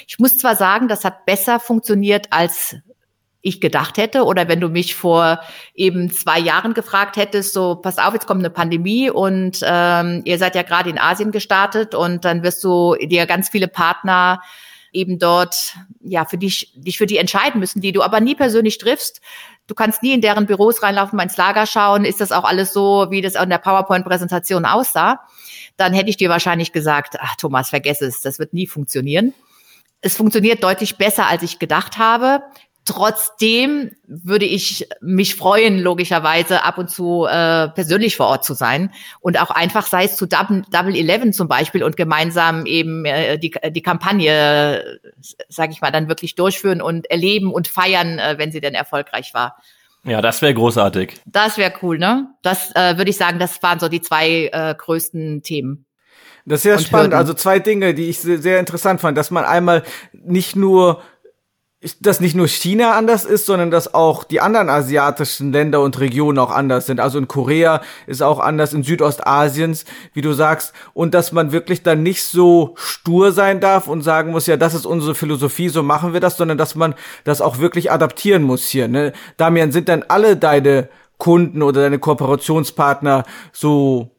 [0.07, 2.75] Ich muss zwar sagen, das hat besser funktioniert, als
[3.45, 4.23] ich gedacht hätte.
[4.23, 5.39] Oder wenn du mich vor
[5.75, 10.39] eben zwei Jahren gefragt hättest, so, pass auf, jetzt kommt eine Pandemie und ähm, ihr
[10.39, 14.41] seid ja gerade in Asien gestartet und dann wirst du dir ganz viele Partner
[14.91, 18.77] eben dort ja für dich dich für die entscheiden müssen, die du aber nie persönlich
[18.77, 19.21] triffst.
[19.67, 22.71] Du kannst nie in deren Büros reinlaufen, mal ins Lager schauen, ist das auch alles
[22.71, 25.21] so, wie das in der PowerPoint-Präsentation aussah?
[25.77, 29.33] Dann hätte ich dir wahrscheinlich gesagt, ach Thomas, vergess es, das wird nie funktionieren.
[30.01, 32.43] Es funktioniert deutlich besser, als ich gedacht habe.
[32.85, 38.91] Trotzdem würde ich mich freuen, logischerweise ab und zu äh, persönlich vor Ort zu sein
[39.21, 43.39] und auch einfach sei es zu Double, Double Eleven zum Beispiel und gemeinsam eben äh,
[43.39, 44.99] die, die Kampagne,
[45.49, 49.33] sage ich mal, dann wirklich durchführen und erleben und feiern, äh, wenn sie denn erfolgreich
[49.33, 49.57] war.
[50.03, 51.15] Ja, das wäre großartig.
[51.25, 52.27] Das wäre cool, ne?
[52.43, 55.85] Das äh, würde ich sagen, das waren so die zwei äh, größten Themen.
[56.45, 57.05] Das ist sehr spannend.
[57.05, 57.17] Hürden.
[57.17, 59.81] Also zwei Dinge, die ich sehr interessant fand, dass man einmal
[60.13, 61.01] nicht nur
[62.01, 66.39] dass nicht nur China anders ist, sondern dass auch die anderen asiatischen Länder und Regionen
[66.39, 66.99] auch anders sind.
[66.99, 71.83] Also in Korea ist auch anders, in Südostasiens, wie du sagst, und dass man wirklich
[71.83, 75.83] dann nicht so stur sein darf und sagen muss, ja, das ist unsere Philosophie, so
[75.83, 78.87] machen wir das, sondern dass man das auch wirklich adaptieren muss hier.
[78.87, 79.13] Ne?
[79.37, 84.11] Damian, sind dann alle deine Kunden oder deine Kooperationspartner so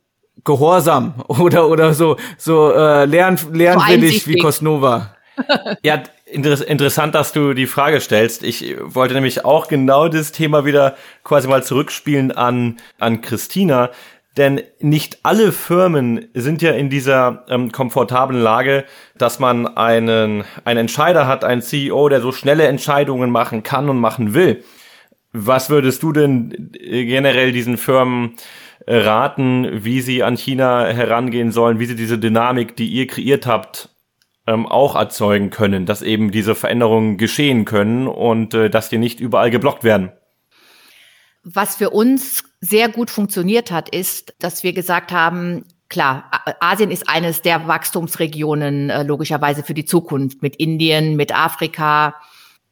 [0.44, 5.16] gehorsam oder oder so so äh, lern, lernwillig wie Cosnova?
[5.82, 8.42] ja, interessant, dass du die Frage stellst.
[8.42, 13.90] Ich wollte nämlich auch genau das Thema wieder quasi mal zurückspielen an, an Christina.
[14.36, 18.84] Denn nicht alle Firmen sind ja in dieser ähm, komfortablen Lage,
[19.16, 23.98] dass man einen, einen Entscheider hat, einen CEO, der so schnelle Entscheidungen machen kann und
[23.98, 24.62] machen will.
[25.32, 28.34] Was würdest du denn äh, generell diesen Firmen
[28.86, 33.46] äh, raten, wie sie an China herangehen sollen, wie sie diese Dynamik, die ihr kreiert
[33.46, 33.95] habt,
[34.46, 39.20] ähm, auch erzeugen können, dass eben diese Veränderungen geschehen können und äh, dass die nicht
[39.20, 40.12] überall geblockt werden.
[41.42, 46.30] Was für uns sehr gut funktioniert hat, ist, dass wir gesagt haben, klar,
[46.60, 52.16] Asien ist eines der Wachstumsregionen äh, logischerweise für die Zukunft mit Indien, mit Afrika,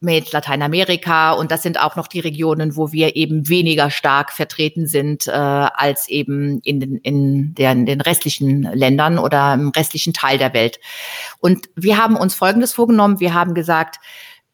[0.05, 4.87] mit Lateinamerika und das sind auch noch die Regionen, wo wir eben weniger stark vertreten
[4.87, 10.13] sind äh, als eben in den, in, der, in den restlichen Ländern oder im restlichen
[10.13, 10.79] Teil der Welt.
[11.39, 13.19] Und wir haben uns Folgendes vorgenommen.
[13.19, 13.97] Wir haben gesagt,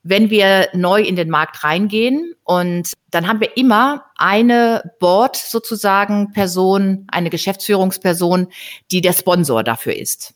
[0.04, 6.32] wenn wir neu in den Markt reingehen und dann haben wir immer eine Board sozusagen
[6.32, 8.48] Person, eine Geschäftsführungsperson,
[8.90, 10.34] die der Sponsor dafür ist.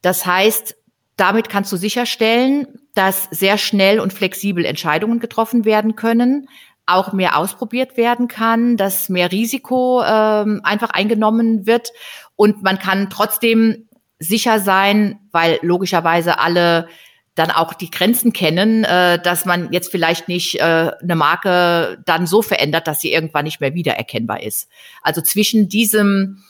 [0.00, 0.76] Das heißt,
[1.16, 2.66] damit kannst du sicherstellen,
[2.98, 6.48] dass sehr schnell und flexibel Entscheidungen getroffen werden können,
[6.84, 11.92] auch mehr ausprobiert werden kann, dass mehr Risiko ähm, einfach eingenommen wird
[12.34, 16.88] und man kann trotzdem sicher sein, weil logischerweise alle
[17.36, 22.26] dann auch die Grenzen kennen, äh, dass man jetzt vielleicht nicht äh, eine Marke dann
[22.26, 24.68] so verändert, dass sie irgendwann nicht mehr wiedererkennbar ist.
[25.02, 26.42] Also zwischen diesem,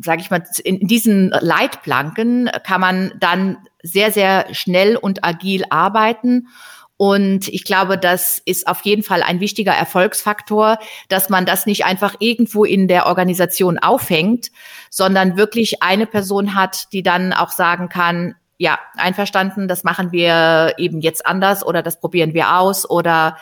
[0.00, 6.48] sage ich mal, in diesen Leitplanken kann man dann sehr, sehr schnell und agil arbeiten.
[6.96, 11.84] Und ich glaube, das ist auf jeden Fall ein wichtiger Erfolgsfaktor, dass man das nicht
[11.84, 14.52] einfach irgendwo in der Organisation aufhängt,
[14.88, 20.74] sondern wirklich eine Person hat, die dann auch sagen kann, ja, einverstanden, das machen wir
[20.76, 23.36] eben jetzt anders oder das probieren wir aus oder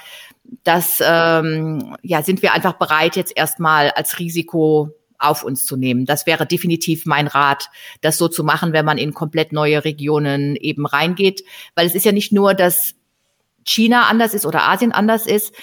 [0.64, 6.06] das ähm, ja, sind wir einfach bereit, jetzt erstmal als Risiko auf uns zu nehmen.
[6.06, 7.68] Das wäre definitiv mein Rat,
[8.00, 11.44] das so zu machen, wenn man in komplett neue Regionen eben reingeht.
[11.74, 12.94] Weil es ist ja nicht nur, dass
[13.64, 15.54] China anders ist oder Asien anders ist.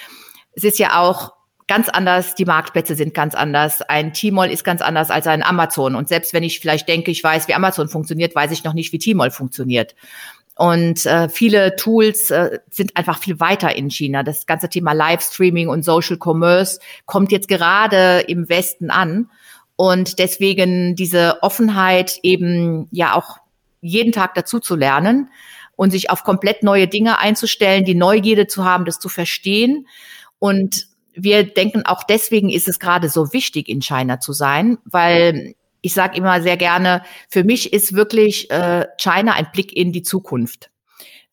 [0.53, 1.33] Es ist ja auch
[1.67, 3.81] ganz anders, die Marktplätze sind ganz anders.
[3.81, 5.95] Ein T-Mall ist ganz anders als ein Amazon.
[5.95, 8.93] Und selbst wenn ich vielleicht denke, ich weiß, wie Amazon funktioniert, weiß ich noch nicht,
[8.93, 9.95] wie T-Mall funktioniert.
[10.55, 14.23] Und äh, viele Tools äh, sind einfach viel weiter in China.
[14.23, 19.29] Das ganze Thema Livestreaming und Social Commerce kommt jetzt gerade im Westen an.
[19.77, 23.37] Und deswegen diese Offenheit eben ja auch
[23.79, 25.29] jeden Tag dazu zu lernen
[25.75, 29.87] und sich auf komplett neue Dinge einzustellen, die Neugierde zu haben, das zu verstehen.
[30.39, 35.55] Und wir denken, auch deswegen ist es gerade so wichtig, in China zu sein, weil
[35.81, 40.01] ich sage immer sehr gerne, für mich ist wirklich äh, China ein Blick in die
[40.01, 40.71] Zukunft.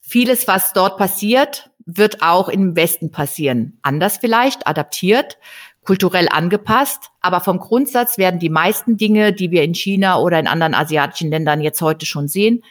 [0.00, 3.78] Vieles, was dort passiert, wird auch im Westen passieren.
[3.82, 5.38] Anders vielleicht, adaptiert,
[5.84, 10.46] kulturell angepasst, aber vom Grundsatz werden die meisten Dinge, die wir in China oder in
[10.46, 12.64] anderen asiatischen Ländern jetzt heute schon sehen,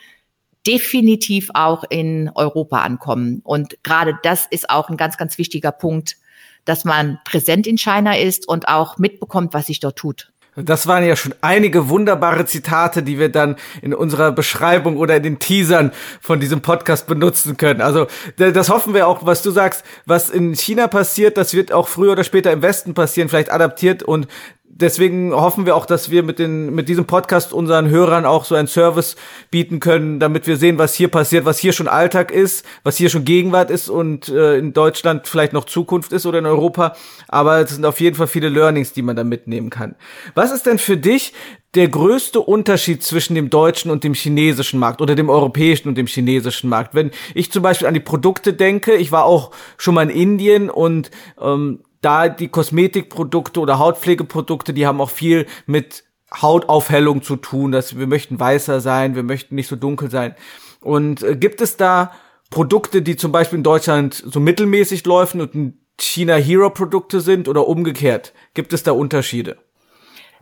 [0.66, 3.42] definitiv auch in Europa ankommen.
[3.44, 6.18] Und gerade das ist auch ein ganz, ganz wichtiger Punkt,
[6.66, 10.33] dass man präsent in China ist und auch mitbekommt, was sich dort tut.
[10.56, 15.24] Das waren ja schon einige wunderbare Zitate, die wir dann in unserer Beschreibung oder in
[15.24, 17.82] den Teasern von diesem Podcast benutzen können.
[17.82, 21.88] Also das hoffen wir auch, was du sagst, was in China passiert, das wird auch
[21.88, 24.28] früher oder später im Westen passieren, vielleicht adaptiert und
[24.76, 28.56] deswegen hoffen wir auch, dass wir mit, den, mit diesem Podcast unseren Hörern auch so
[28.56, 29.16] einen Service
[29.52, 33.10] bieten können, damit wir sehen, was hier passiert, was hier schon Alltag ist, was hier
[33.10, 36.96] schon Gegenwart ist und äh, in Deutschland vielleicht noch Zukunft ist oder in Europa.
[37.28, 39.96] Aber es sind auf jeden Fall viele Learnings, die man da mitnehmen kann.
[40.36, 41.34] Was ist denn für dich
[41.76, 46.08] der größte Unterschied zwischen dem deutschen und dem chinesischen Markt oder dem europäischen und dem
[46.08, 46.96] chinesischen Markt?
[46.96, 50.70] Wenn ich zum Beispiel an die Produkte denke, ich war auch schon mal in Indien
[50.70, 56.04] und ähm, da die Kosmetikprodukte oder Hautpflegeprodukte, die haben auch viel mit
[56.42, 60.36] Hautaufhellung zu tun, dass wir möchten weißer sein, wir möchten nicht so dunkel sein.
[60.82, 62.12] Und äh, gibt es da
[62.50, 67.68] Produkte, die zum Beispiel in Deutschland so mittelmäßig laufen und in China Hero-Produkte sind oder
[67.68, 68.34] umgekehrt?
[68.54, 69.58] Gibt es da Unterschiede?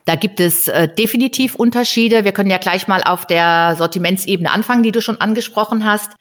[0.06, 2.26] Da gibt es äh, definitiv Unterschiede.
[2.26, 6.12] Wir können ja gleich mal auf der Sortimentsebene anfangen, die du schon angesprochen hast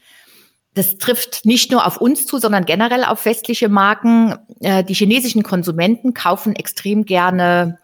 [0.75, 4.37] das trifft nicht nur auf uns zu, sondern generell auf westliche Marken.
[4.61, 7.79] Äh, die chinesischen Konsumenten kaufen extrem gerne,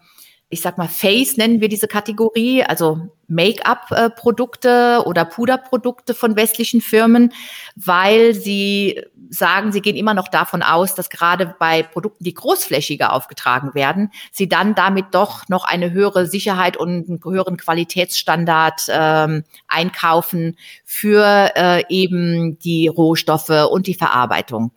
[0.49, 7.33] ich sag mal, Face nennen wir diese Kategorie, also Make-up-Produkte oder Puderprodukte von westlichen Firmen,
[7.75, 13.11] weil sie sagen, sie gehen immer noch davon aus, dass gerade bei Produkten, die großflächiger
[13.11, 19.43] aufgetragen werden, sie dann damit doch noch eine höhere Sicherheit und einen höheren Qualitätsstandard ähm,
[19.67, 24.71] einkaufen für äh, eben die Rohstoffe und die Verarbeitung.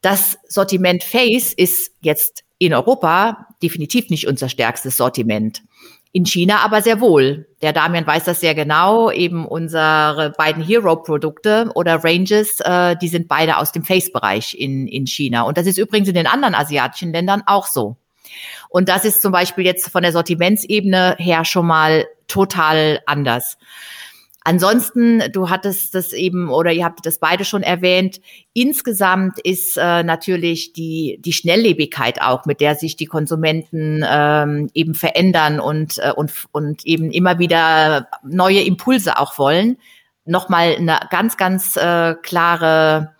[0.00, 5.62] Das Sortiment Face ist jetzt in Europa definitiv nicht unser stärkstes Sortiment.
[6.12, 7.46] In China aber sehr wohl.
[7.62, 9.12] Der Damian weiß das sehr genau.
[9.12, 15.06] Eben unsere beiden Hero-Produkte oder Ranges, äh, die sind beide aus dem Face-Bereich in, in
[15.06, 15.42] China.
[15.42, 17.96] Und das ist übrigens in den anderen asiatischen Ländern auch so.
[18.68, 23.56] Und das ist zum Beispiel jetzt von der Sortimentsebene her schon mal total anders.
[24.42, 28.20] Ansonsten, du hattest das eben oder ihr habt das beide schon erwähnt.
[28.54, 34.94] Insgesamt ist äh, natürlich die die Schnelllebigkeit auch, mit der sich die Konsumenten ähm, eben
[34.94, 39.76] verändern und äh, und und eben immer wieder neue Impulse auch wollen,
[40.24, 43.14] nochmal eine ganz ganz äh, klare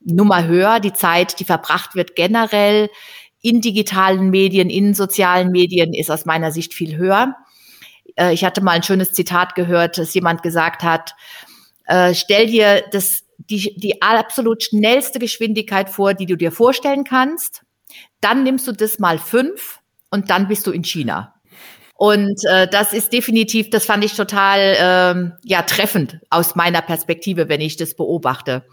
[0.00, 0.78] Nummer höher.
[0.80, 2.90] Die Zeit, die verbracht wird generell
[3.40, 7.34] in digitalen Medien, in sozialen Medien, ist aus meiner Sicht viel höher.
[8.16, 11.14] Äh, ich hatte mal ein schönes Zitat gehört, dass jemand gesagt hat,
[11.86, 17.62] äh, stell dir das, die, die absolut schnellste Geschwindigkeit vor, die du dir vorstellen kannst.
[18.20, 21.35] Dann nimmst du das mal fünf und dann bist du in China.
[21.98, 27.48] Und äh, das ist definitiv, das fand ich total ähm, ja treffend aus meiner Perspektive,
[27.48, 28.64] wenn ich das beobachte.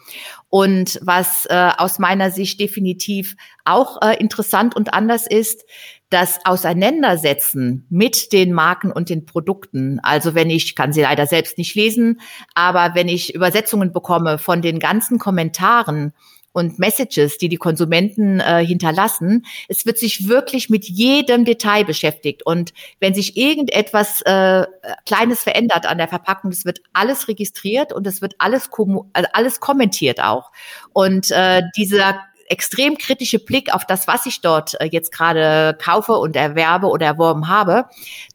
[0.50, 5.64] Und was äh, aus meiner Sicht definitiv auch äh, interessant und anders ist,
[6.10, 10.00] das Auseinandersetzen mit den Marken und den Produkten.
[10.04, 12.22] Also wenn ich, kann sie leider selbst nicht lesen,
[12.54, 16.14] aber wenn ich Übersetzungen bekomme von den ganzen Kommentaren,
[16.54, 19.46] und Messages, die die Konsumenten äh, hinterlassen.
[19.68, 22.46] Es wird sich wirklich mit jedem Detail beschäftigt.
[22.46, 24.66] Und wenn sich irgendetwas äh,
[25.06, 28.70] Kleines verändert an der Verpackung, es wird alles registriert und es wird alles,
[29.14, 30.52] also alles kommentiert auch.
[30.94, 36.14] Und äh, dieser extrem kritische Blick auf das, was ich dort äh, jetzt gerade kaufe
[36.14, 37.86] und erwerbe oder erworben habe,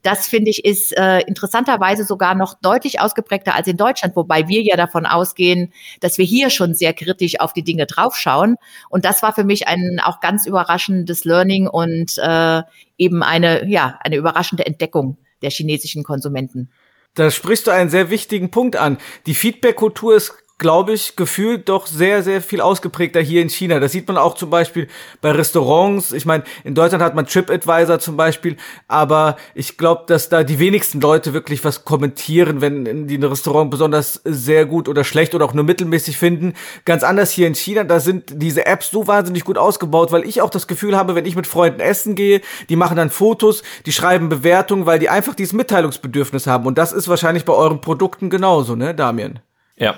[0.03, 4.61] das finde ich ist äh, interessanterweise sogar noch deutlich ausgeprägter als in Deutschland, wobei wir
[4.61, 8.55] ja davon ausgehen, dass wir hier schon sehr kritisch auf die Dinge draufschauen.
[8.89, 12.63] Und das war für mich ein auch ganz überraschendes Learning und äh,
[12.97, 16.69] eben eine, ja, eine überraschende Entdeckung der chinesischen Konsumenten.
[17.15, 18.97] Da sprichst du einen sehr wichtigen Punkt an.
[19.25, 23.79] Die Feedback-Kultur ist glaube ich, gefühlt doch sehr, sehr viel ausgeprägter hier in China.
[23.79, 24.87] Das sieht man auch zum Beispiel
[25.21, 26.11] bei Restaurants.
[26.11, 28.57] Ich meine, in Deutschland hat man TripAdvisor zum Beispiel,
[28.87, 33.71] aber ich glaube, dass da die wenigsten Leute wirklich was kommentieren, wenn die ein Restaurant
[33.71, 36.53] besonders sehr gut oder schlecht oder auch nur mittelmäßig finden.
[36.85, 40.41] Ganz anders hier in China, da sind diese Apps so wahnsinnig gut ausgebaut, weil ich
[40.41, 43.93] auch das Gefühl habe, wenn ich mit Freunden essen gehe, die machen dann Fotos, die
[43.93, 46.65] schreiben Bewertungen, weil die einfach dieses Mitteilungsbedürfnis haben.
[46.65, 49.39] Und das ist wahrscheinlich bei euren Produkten genauso, ne, Damien?
[49.79, 49.95] Ja,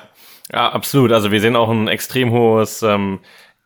[0.52, 1.12] ja, absolut.
[1.12, 3.20] Also wir sehen auch ein extrem hohes ähm,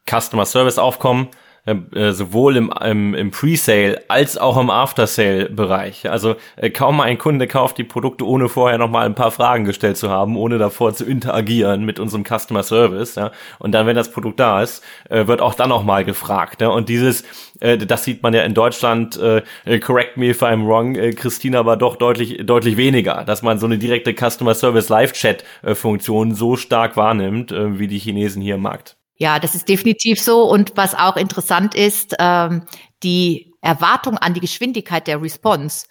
[0.10, 1.30] Customer Service Aufkommen.
[1.66, 6.08] Äh, sowohl im, im, im Pre-Sale als auch im After-Sale-Bereich.
[6.12, 9.66] Also äh, kaum ein Kunde kauft die Produkte, ohne vorher noch mal ein paar Fragen
[9.66, 13.16] gestellt zu haben, ohne davor zu interagieren mit unserem Customer Service.
[13.16, 13.32] Ja?
[13.58, 16.62] Und dann, wenn das Produkt da ist, äh, wird auch dann noch mal gefragt.
[16.62, 16.68] Ja?
[16.68, 17.24] Und dieses,
[17.62, 21.14] äh, das sieht man ja in Deutschland, äh, äh correct me if I'm wrong, äh,
[21.14, 26.36] Christina, aber doch deutlich, deutlich weniger, dass man so eine direkte Customer Service Live-Chat-Funktion äh,
[26.36, 28.98] so stark wahrnimmt, äh, wie die Chinesen hier im Markt.
[29.18, 30.44] Ja, das ist definitiv so.
[30.44, 32.64] Und was auch interessant ist, ähm,
[33.04, 35.88] die Erwartung an die Geschwindigkeit der Response.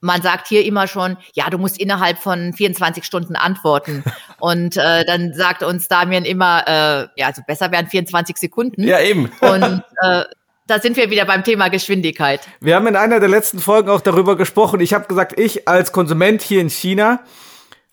[0.00, 4.02] Man sagt hier immer schon, ja, du musst innerhalb von 24 Stunden antworten.
[4.38, 8.82] Und äh, dann sagt uns Damian immer, äh, ja, also besser wären 24 Sekunden.
[8.82, 9.30] Ja, eben.
[9.40, 10.24] Und äh,
[10.66, 12.48] da sind wir wieder beim Thema Geschwindigkeit.
[12.60, 14.80] Wir haben in einer der letzten Folgen auch darüber gesprochen.
[14.80, 17.20] Ich habe gesagt, ich als Konsument hier in China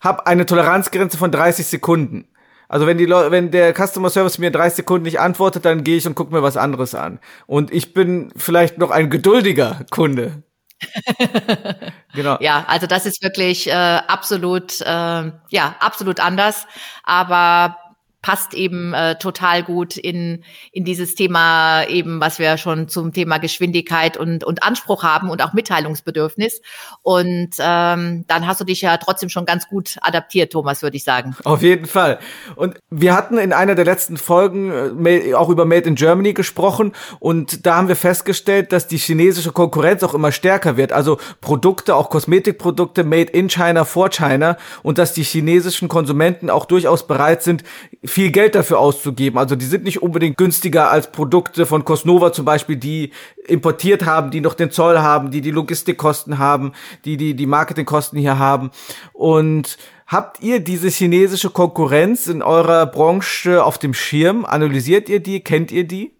[0.00, 2.28] habe eine Toleranzgrenze von 30 Sekunden.
[2.68, 5.96] Also wenn die Leute, wenn der Customer Service mir 30 Sekunden nicht antwortet, dann gehe
[5.96, 7.18] ich und gucke mir was anderes an.
[7.46, 10.42] Und ich bin vielleicht noch ein geduldiger Kunde.
[12.14, 12.36] genau.
[12.40, 16.66] Ja, also das ist wirklich äh, absolut, äh, ja, absolut anders.
[17.02, 17.76] Aber
[18.20, 20.42] passt eben äh, total gut in,
[20.72, 25.40] in dieses Thema eben, was wir schon zum Thema Geschwindigkeit und, und Anspruch haben und
[25.42, 26.60] auch Mitteilungsbedürfnis.
[27.02, 31.04] Und ähm, dann hast du dich ja trotzdem schon ganz gut adaptiert, Thomas, würde ich
[31.04, 31.36] sagen.
[31.44, 32.18] Auf jeden Fall.
[32.56, 36.92] Und wir hatten in einer der letzten Folgen äh, auch über Made in Germany gesprochen
[37.20, 40.92] und da haben wir festgestellt, dass die chinesische Konkurrenz auch immer stärker wird.
[40.92, 46.64] Also Produkte, auch Kosmetikprodukte made in China for China und dass die chinesischen Konsumenten auch
[46.64, 47.62] durchaus bereit sind,
[48.08, 49.38] viel Geld dafür auszugeben.
[49.38, 53.12] Also die sind nicht unbedingt günstiger als Produkte von Cosnova zum Beispiel, die
[53.46, 56.72] importiert haben, die noch den Zoll haben, die die Logistikkosten haben,
[57.04, 58.70] die die, die Marketingkosten hier haben.
[59.12, 64.44] Und habt ihr diese chinesische Konkurrenz in eurer Branche auf dem Schirm?
[64.44, 65.40] Analysiert ihr die?
[65.40, 66.18] Kennt ihr die?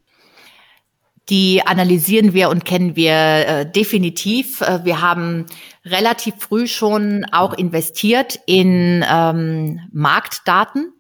[1.29, 4.63] Die analysieren wir und kennen wir äh, definitiv.
[4.63, 5.45] Äh, wir haben
[5.85, 10.95] relativ früh schon auch investiert in ähm, Marktdaten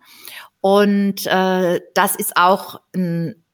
[0.60, 3.44] und äh, das ist auch ein,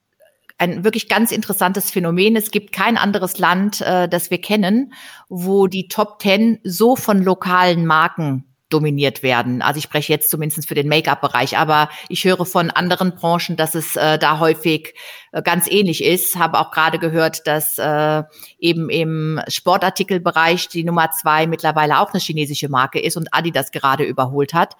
[0.58, 2.36] ein wirklich ganz interessantes Phänomen.
[2.36, 4.92] Es gibt kein anderes Land, äh, das wir kennen,
[5.28, 9.62] wo die Top Ten so von lokalen Marken dominiert werden.
[9.62, 13.74] Also ich spreche jetzt zumindest für den Make-up-Bereich, aber ich höre von anderen Branchen, dass
[13.74, 14.94] es äh, da häufig
[15.32, 16.36] äh, ganz ähnlich ist.
[16.36, 18.22] Habe auch gerade gehört, dass äh,
[18.58, 24.04] eben im Sportartikelbereich die Nummer zwei mittlerweile auch eine chinesische Marke ist und Adidas gerade
[24.04, 24.76] überholt hat.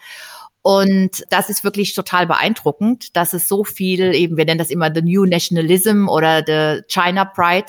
[0.66, 4.90] Und das ist wirklich total beeindruckend, dass es so viel eben, wir nennen das immer
[4.94, 7.66] the New Nationalism oder the China Pride,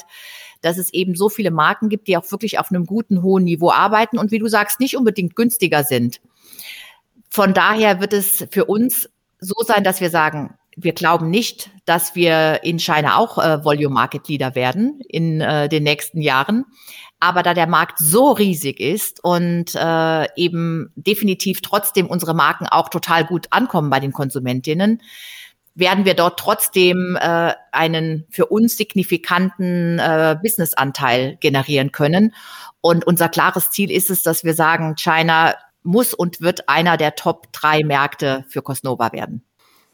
[0.61, 3.69] dass es eben so viele Marken gibt, die auch wirklich auf einem guten, hohen Niveau
[3.69, 6.21] arbeiten und wie du sagst, nicht unbedingt günstiger sind.
[7.29, 9.09] Von daher wird es für uns
[9.41, 13.93] so sein, dass wir sagen, wir glauben nicht, dass wir in China auch äh, Volume
[13.93, 16.63] Market Leader werden in äh, den nächsten Jahren.
[17.19, 22.89] Aber da der Markt so riesig ist und äh, eben definitiv trotzdem unsere Marken auch
[22.89, 25.01] total gut ankommen bei den Konsumentinnen,
[25.75, 32.33] werden wir dort trotzdem äh, einen für uns signifikanten äh, Businessanteil generieren können.
[32.81, 37.15] Und unser klares Ziel ist es, dass wir sagen, China muss und wird einer der
[37.15, 39.43] Top drei Märkte für Cosnova werden.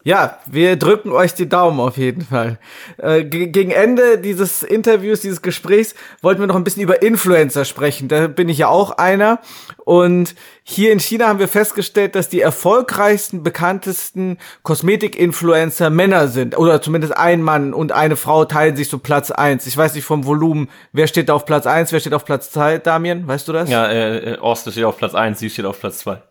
[0.04, 2.58] Ja, wir drücken euch die Daumen auf jeden Fall.
[2.98, 8.08] Äh, gegen Ende dieses Interviews, dieses Gesprächs, wollten wir noch ein bisschen über Influencer sprechen.
[8.08, 9.40] Da bin ich ja auch einer.
[9.78, 16.58] Und hier in China haben wir festgestellt, dass die erfolgreichsten, bekanntesten Kosmetik-Influencer Männer sind.
[16.58, 19.68] Oder zumindest ein Mann und eine Frau teilen sich so Platz eins.
[19.68, 22.50] Ich weiß nicht vom Volumen, wer steht da auf Platz eins, wer steht auf Platz
[22.50, 23.28] zwei, Damien?
[23.28, 23.70] Weißt du das?
[23.70, 26.22] Ja, äh, Ost steht auf Platz eins, sie steht auf Platz zwei.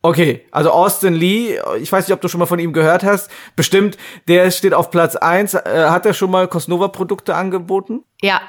[0.00, 3.30] Okay, also Austin Lee, ich weiß nicht, ob du schon mal von ihm gehört hast.
[3.56, 3.96] Bestimmt,
[4.28, 5.54] der steht auf Platz eins.
[5.54, 8.04] Äh, hat er schon mal Cosnova-Produkte angeboten?
[8.20, 8.40] Ja.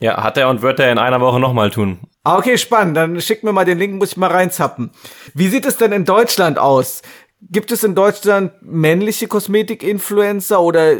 [0.00, 2.00] Ja, hat er und wird er in einer Woche nochmal tun.
[2.24, 2.96] Ah, okay, spannend.
[2.96, 4.90] Dann schick mir mal den Link, muss ich mal reinzappen.
[5.32, 7.02] Wie sieht es denn in Deutschland aus?
[7.50, 10.96] Gibt es in Deutschland männliche Kosmetik-Influencer oder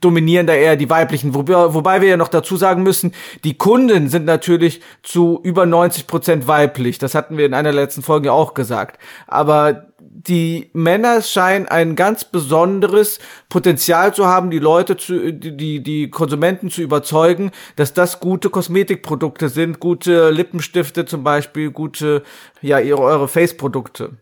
[0.00, 1.34] dominieren da eher die weiblichen?
[1.34, 3.12] Wobei, wobei wir ja noch dazu sagen müssen,
[3.44, 6.98] die Kunden sind natürlich zu über 90 Prozent weiblich.
[6.98, 9.00] Das hatten wir in einer letzten Folge auch gesagt.
[9.26, 13.18] Aber die Männer scheinen ein ganz besonderes
[13.48, 19.48] Potenzial zu haben, die Leute zu, die, die Konsumenten zu überzeugen, dass das gute Kosmetikprodukte
[19.48, 22.22] sind, gute Lippenstifte zum Beispiel, gute,
[22.60, 24.18] ja, ihre, eure Face-Produkte.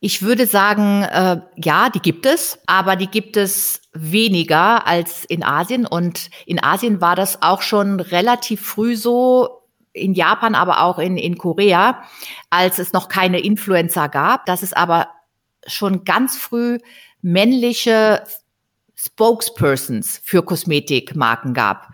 [0.00, 5.42] Ich würde sagen, äh, ja, die gibt es, aber die gibt es weniger als in
[5.42, 5.86] Asien.
[5.86, 9.60] Und in Asien war das auch schon relativ früh so,
[9.92, 12.04] in Japan, aber auch in, in Korea,
[12.48, 15.08] als es noch keine Influencer gab, dass es aber
[15.66, 16.78] schon ganz früh
[17.22, 18.22] männliche
[18.94, 21.88] Spokespersons für Kosmetikmarken gab.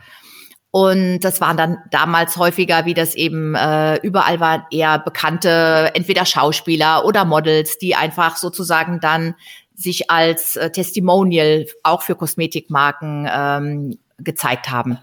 [0.77, 6.27] Und das waren dann damals häufiger, wie das eben äh, überall war, eher bekannte, entweder
[6.27, 9.37] Schauspieler oder Models, die einfach sozusagen dann
[9.75, 14.99] sich als äh, Testimonial auch für Kosmetikmarken ähm, gezeigt haben.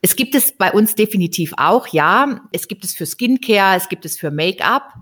[0.00, 2.38] Es gibt es bei uns definitiv auch, ja.
[2.52, 4.94] Es gibt es für Skincare, es gibt es für Make-up.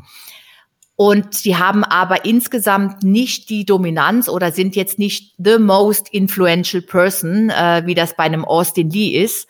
[0.96, 6.82] Und die haben aber insgesamt nicht die Dominanz oder sind jetzt nicht the most influential
[6.82, 9.46] person, äh, wie das bei einem Austin Lee ist.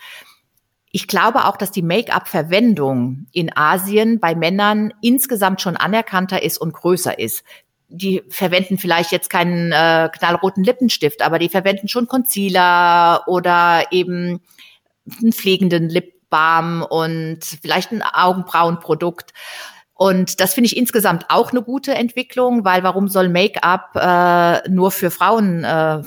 [0.91, 6.73] Ich glaube auch, dass die Make-up-Verwendung in Asien bei Männern insgesamt schon anerkannter ist und
[6.73, 7.45] größer ist.
[7.89, 14.41] Die verwenden vielleicht jetzt keinen äh, knallroten Lippenstift, aber die verwenden schon Concealer oder eben
[15.21, 19.33] einen pflegenden Lipbalm und vielleicht ein Augenbrauenprodukt.
[19.97, 24.91] Und das finde ich insgesamt auch eine gute Entwicklung, weil warum soll Make-up äh, nur
[24.91, 26.03] für Frauen äh,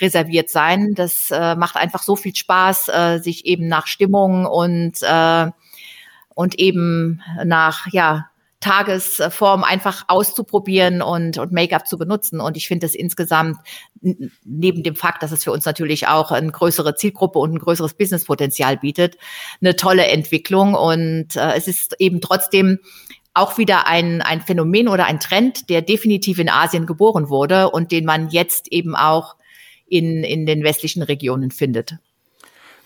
[0.00, 0.94] reserviert sein?
[0.94, 5.50] Das äh, macht einfach so viel Spaß, äh, sich eben nach Stimmung und äh,
[6.34, 8.26] und eben nach ja
[8.60, 12.40] Tagesform einfach auszuprobieren und, und Make-up zu benutzen.
[12.40, 13.58] Und ich finde es insgesamt,
[14.44, 17.94] neben dem Fakt, dass es für uns natürlich auch eine größere Zielgruppe und ein größeres
[17.94, 19.18] Businesspotenzial bietet,
[19.60, 20.74] eine tolle Entwicklung.
[20.74, 22.80] Und äh, es ist eben trotzdem
[23.36, 27.92] auch wieder ein, ein Phänomen oder ein Trend, der definitiv in Asien geboren wurde und
[27.92, 29.36] den man jetzt eben auch
[29.86, 31.96] in, in den westlichen Regionen findet.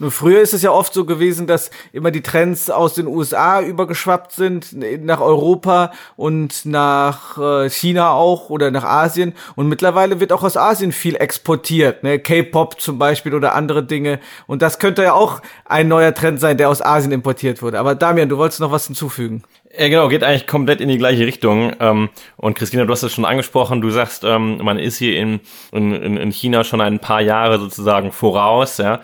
[0.01, 3.61] Nur früher ist es ja oft so gewesen, dass immer die Trends aus den USA
[3.61, 4.75] übergeschwappt sind
[5.05, 9.35] nach Europa und nach äh, China auch oder nach Asien.
[9.57, 12.19] Und mittlerweile wird auch aus Asien viel exportiert, ne?
[12.19, 14.21] K-Pop zum Beispiel oder andere Dinge.
[14.47, 17.79] Und das könnte ja auch ein neuer Trend sein, der aus Asien importiert wurde.
[17.79, 19.43] Aber Damian, du wolltest noch was hinzufügen.
[19.79, 21.73] Ja, genau, geht eigentlich komplett in die gleiche Richtung.
[21.79, 25.41] Ähm, und Christina, du hast es schon angesprochen, du sagst, ähm, man ist hier in,
[25.71, 29.01] in, in China schon ein paar Jahre sozusagen voraus, ja.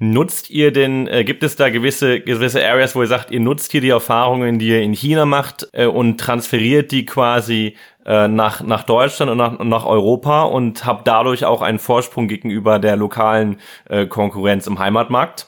[0.00, 3.72] Nutzt ihr denn, äh, gibt es da gewisse, gewisse Areas, wo ihr sagt, ihr nutzt
[3.72, 7.74] hier die Erfahrungen, die ihr in China macht äh, und transferiert die quasi
[8.06, 12.78] äh, nach, nach Deutschland und nach, nach Europa und habt dadurch auch einen Vorsprung gegenüber
[12.78, 13.56] der lokalen
[13.88, 15.47] äh, Konkurrenz im Heimatmarkt?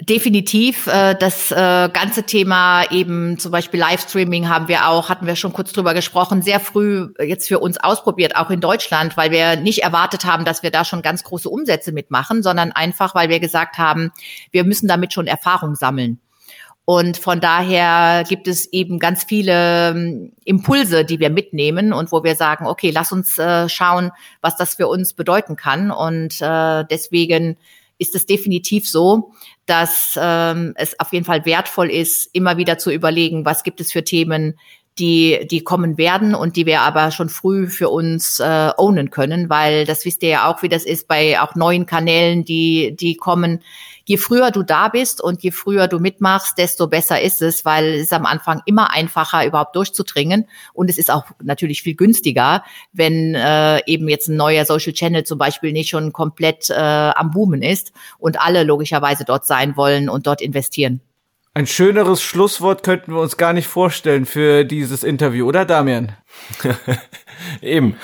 [0.00, 0.86] Definitiv.
[0.86, 1.54] Äh, das äh,
[1.92, 6.40] ganze Thema eben zum Beispiel Livestreaming haben wir auch, hatten wir schon kurz drüber gesprochen,
[6.40, 10.62] sehr früh jetzt für uns ausprobiert, auch in Deutschland, weil wir nicht erwartet haben, dass
[10.62, 14.12] wir da schon ganz große Umsätze mitmachen, sondern einfach, weil wir gesagt haben,
[14.52, 16.20] wir müssen damit schon Erfahrung sammeln.
[16.84, 22.22] Und von daher gibt es eben ganz viele ähm, Impulse, die wir mitnehmen und wo
[22.22, 25.90] wir sagen, okay, lass uns äh, schauen, was das für uns bedeuten kann.
[25.90, 27.56] Und deswegen
[27.98, 29.32] ist es definitiv so,
[29.66, 33.92] dass ähm, es auf jeden Fall wertvoll ist, immer wieder zu überlegen, was gibt es
[33.92, 34.58] für Themen,
[34.98, 39.48] die, die kommen werden und die wir aber schon früh für uns äh, ownen können,
[39.48, 43.16] weil das wisst ihr ja auch, wie das ist bei auch neuen Kanälen, die, die
[43.16, 43.60] kommen.
[44.04, 47.94] Je früher du da bist und je früher du mitmachst, desto besser ist es, weil
[47.94, 50.46] es ist am Anfang immer einfacher, überhaupt durchzudringen.
[50.72, 55.24] Und es ist auch natürlich viel günstiger, wenn äh, eben jetzt ein neuer Social Channel
[55.24, 60.08] zum Beispiel nicht schon komplett äh, am Boomen ist und alle logischerweise dort sein wollen
[60.08, 61.02] und dort investieren.
[61.58, 66.12] Ein schöneres Schlusswort könnten wir uns gar nicht vorstellen für dieses Interview, oder Damian?
[67.62, 67.96] Eben.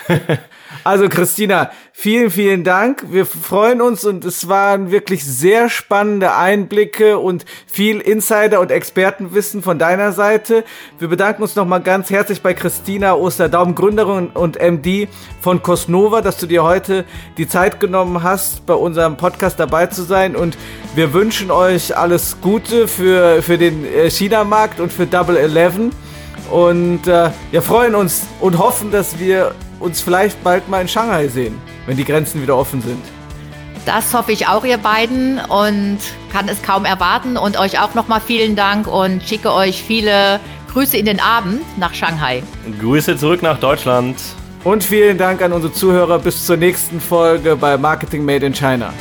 [0.82, 3.05] Also Christina, vielen, vielen Dank.
[3.11, 9.62] Wir freuen uns und es waren wirklich sehr spannende Einblicke und viel Insider- und Expertenwissen
[9.62, 10.64] von deiner Seite.
[10.99, 15.09] Wir bedanken uns nochmal ganz herzlich bei Christina Osterdaum, Gründerin und MD
[15.41, 17.05] von Cosnova, dass du dir heute
[17.39, 20.59] die Zeit genommen hast, bei unserem Podcast dabei zu sein und
[20.95, 25.93] wir wünschen euch alles Gute für, für den äh, China-Markt und für Double Eleven.
[26.51, 31.28] Und äh, wir freuen uns und hoffen, dass wir uns vielleicht bald mal in Shanghai
[31.28, 33.03] sehen, wenn die Grenzen wieder offen sind.
[33.86, 35.99] Das hoffe ich auch, ihr beiden, und
[36.32, 37.36] kann es kaum erwarten.
[37.36, 40.40] Und euch auch nochmal vielen Dank und schicke euch viele
[40.72, 42.42] Grüße in den Abend nach Shanghai.
[42.80, 44.16] Grüße zurück nach Deutschland.
[44.64, 46.18] Und vielen Dank an unsere Zuhörer.
[46.18, 48.92] Bis zur nächsten Folge bei Marketing Made in China.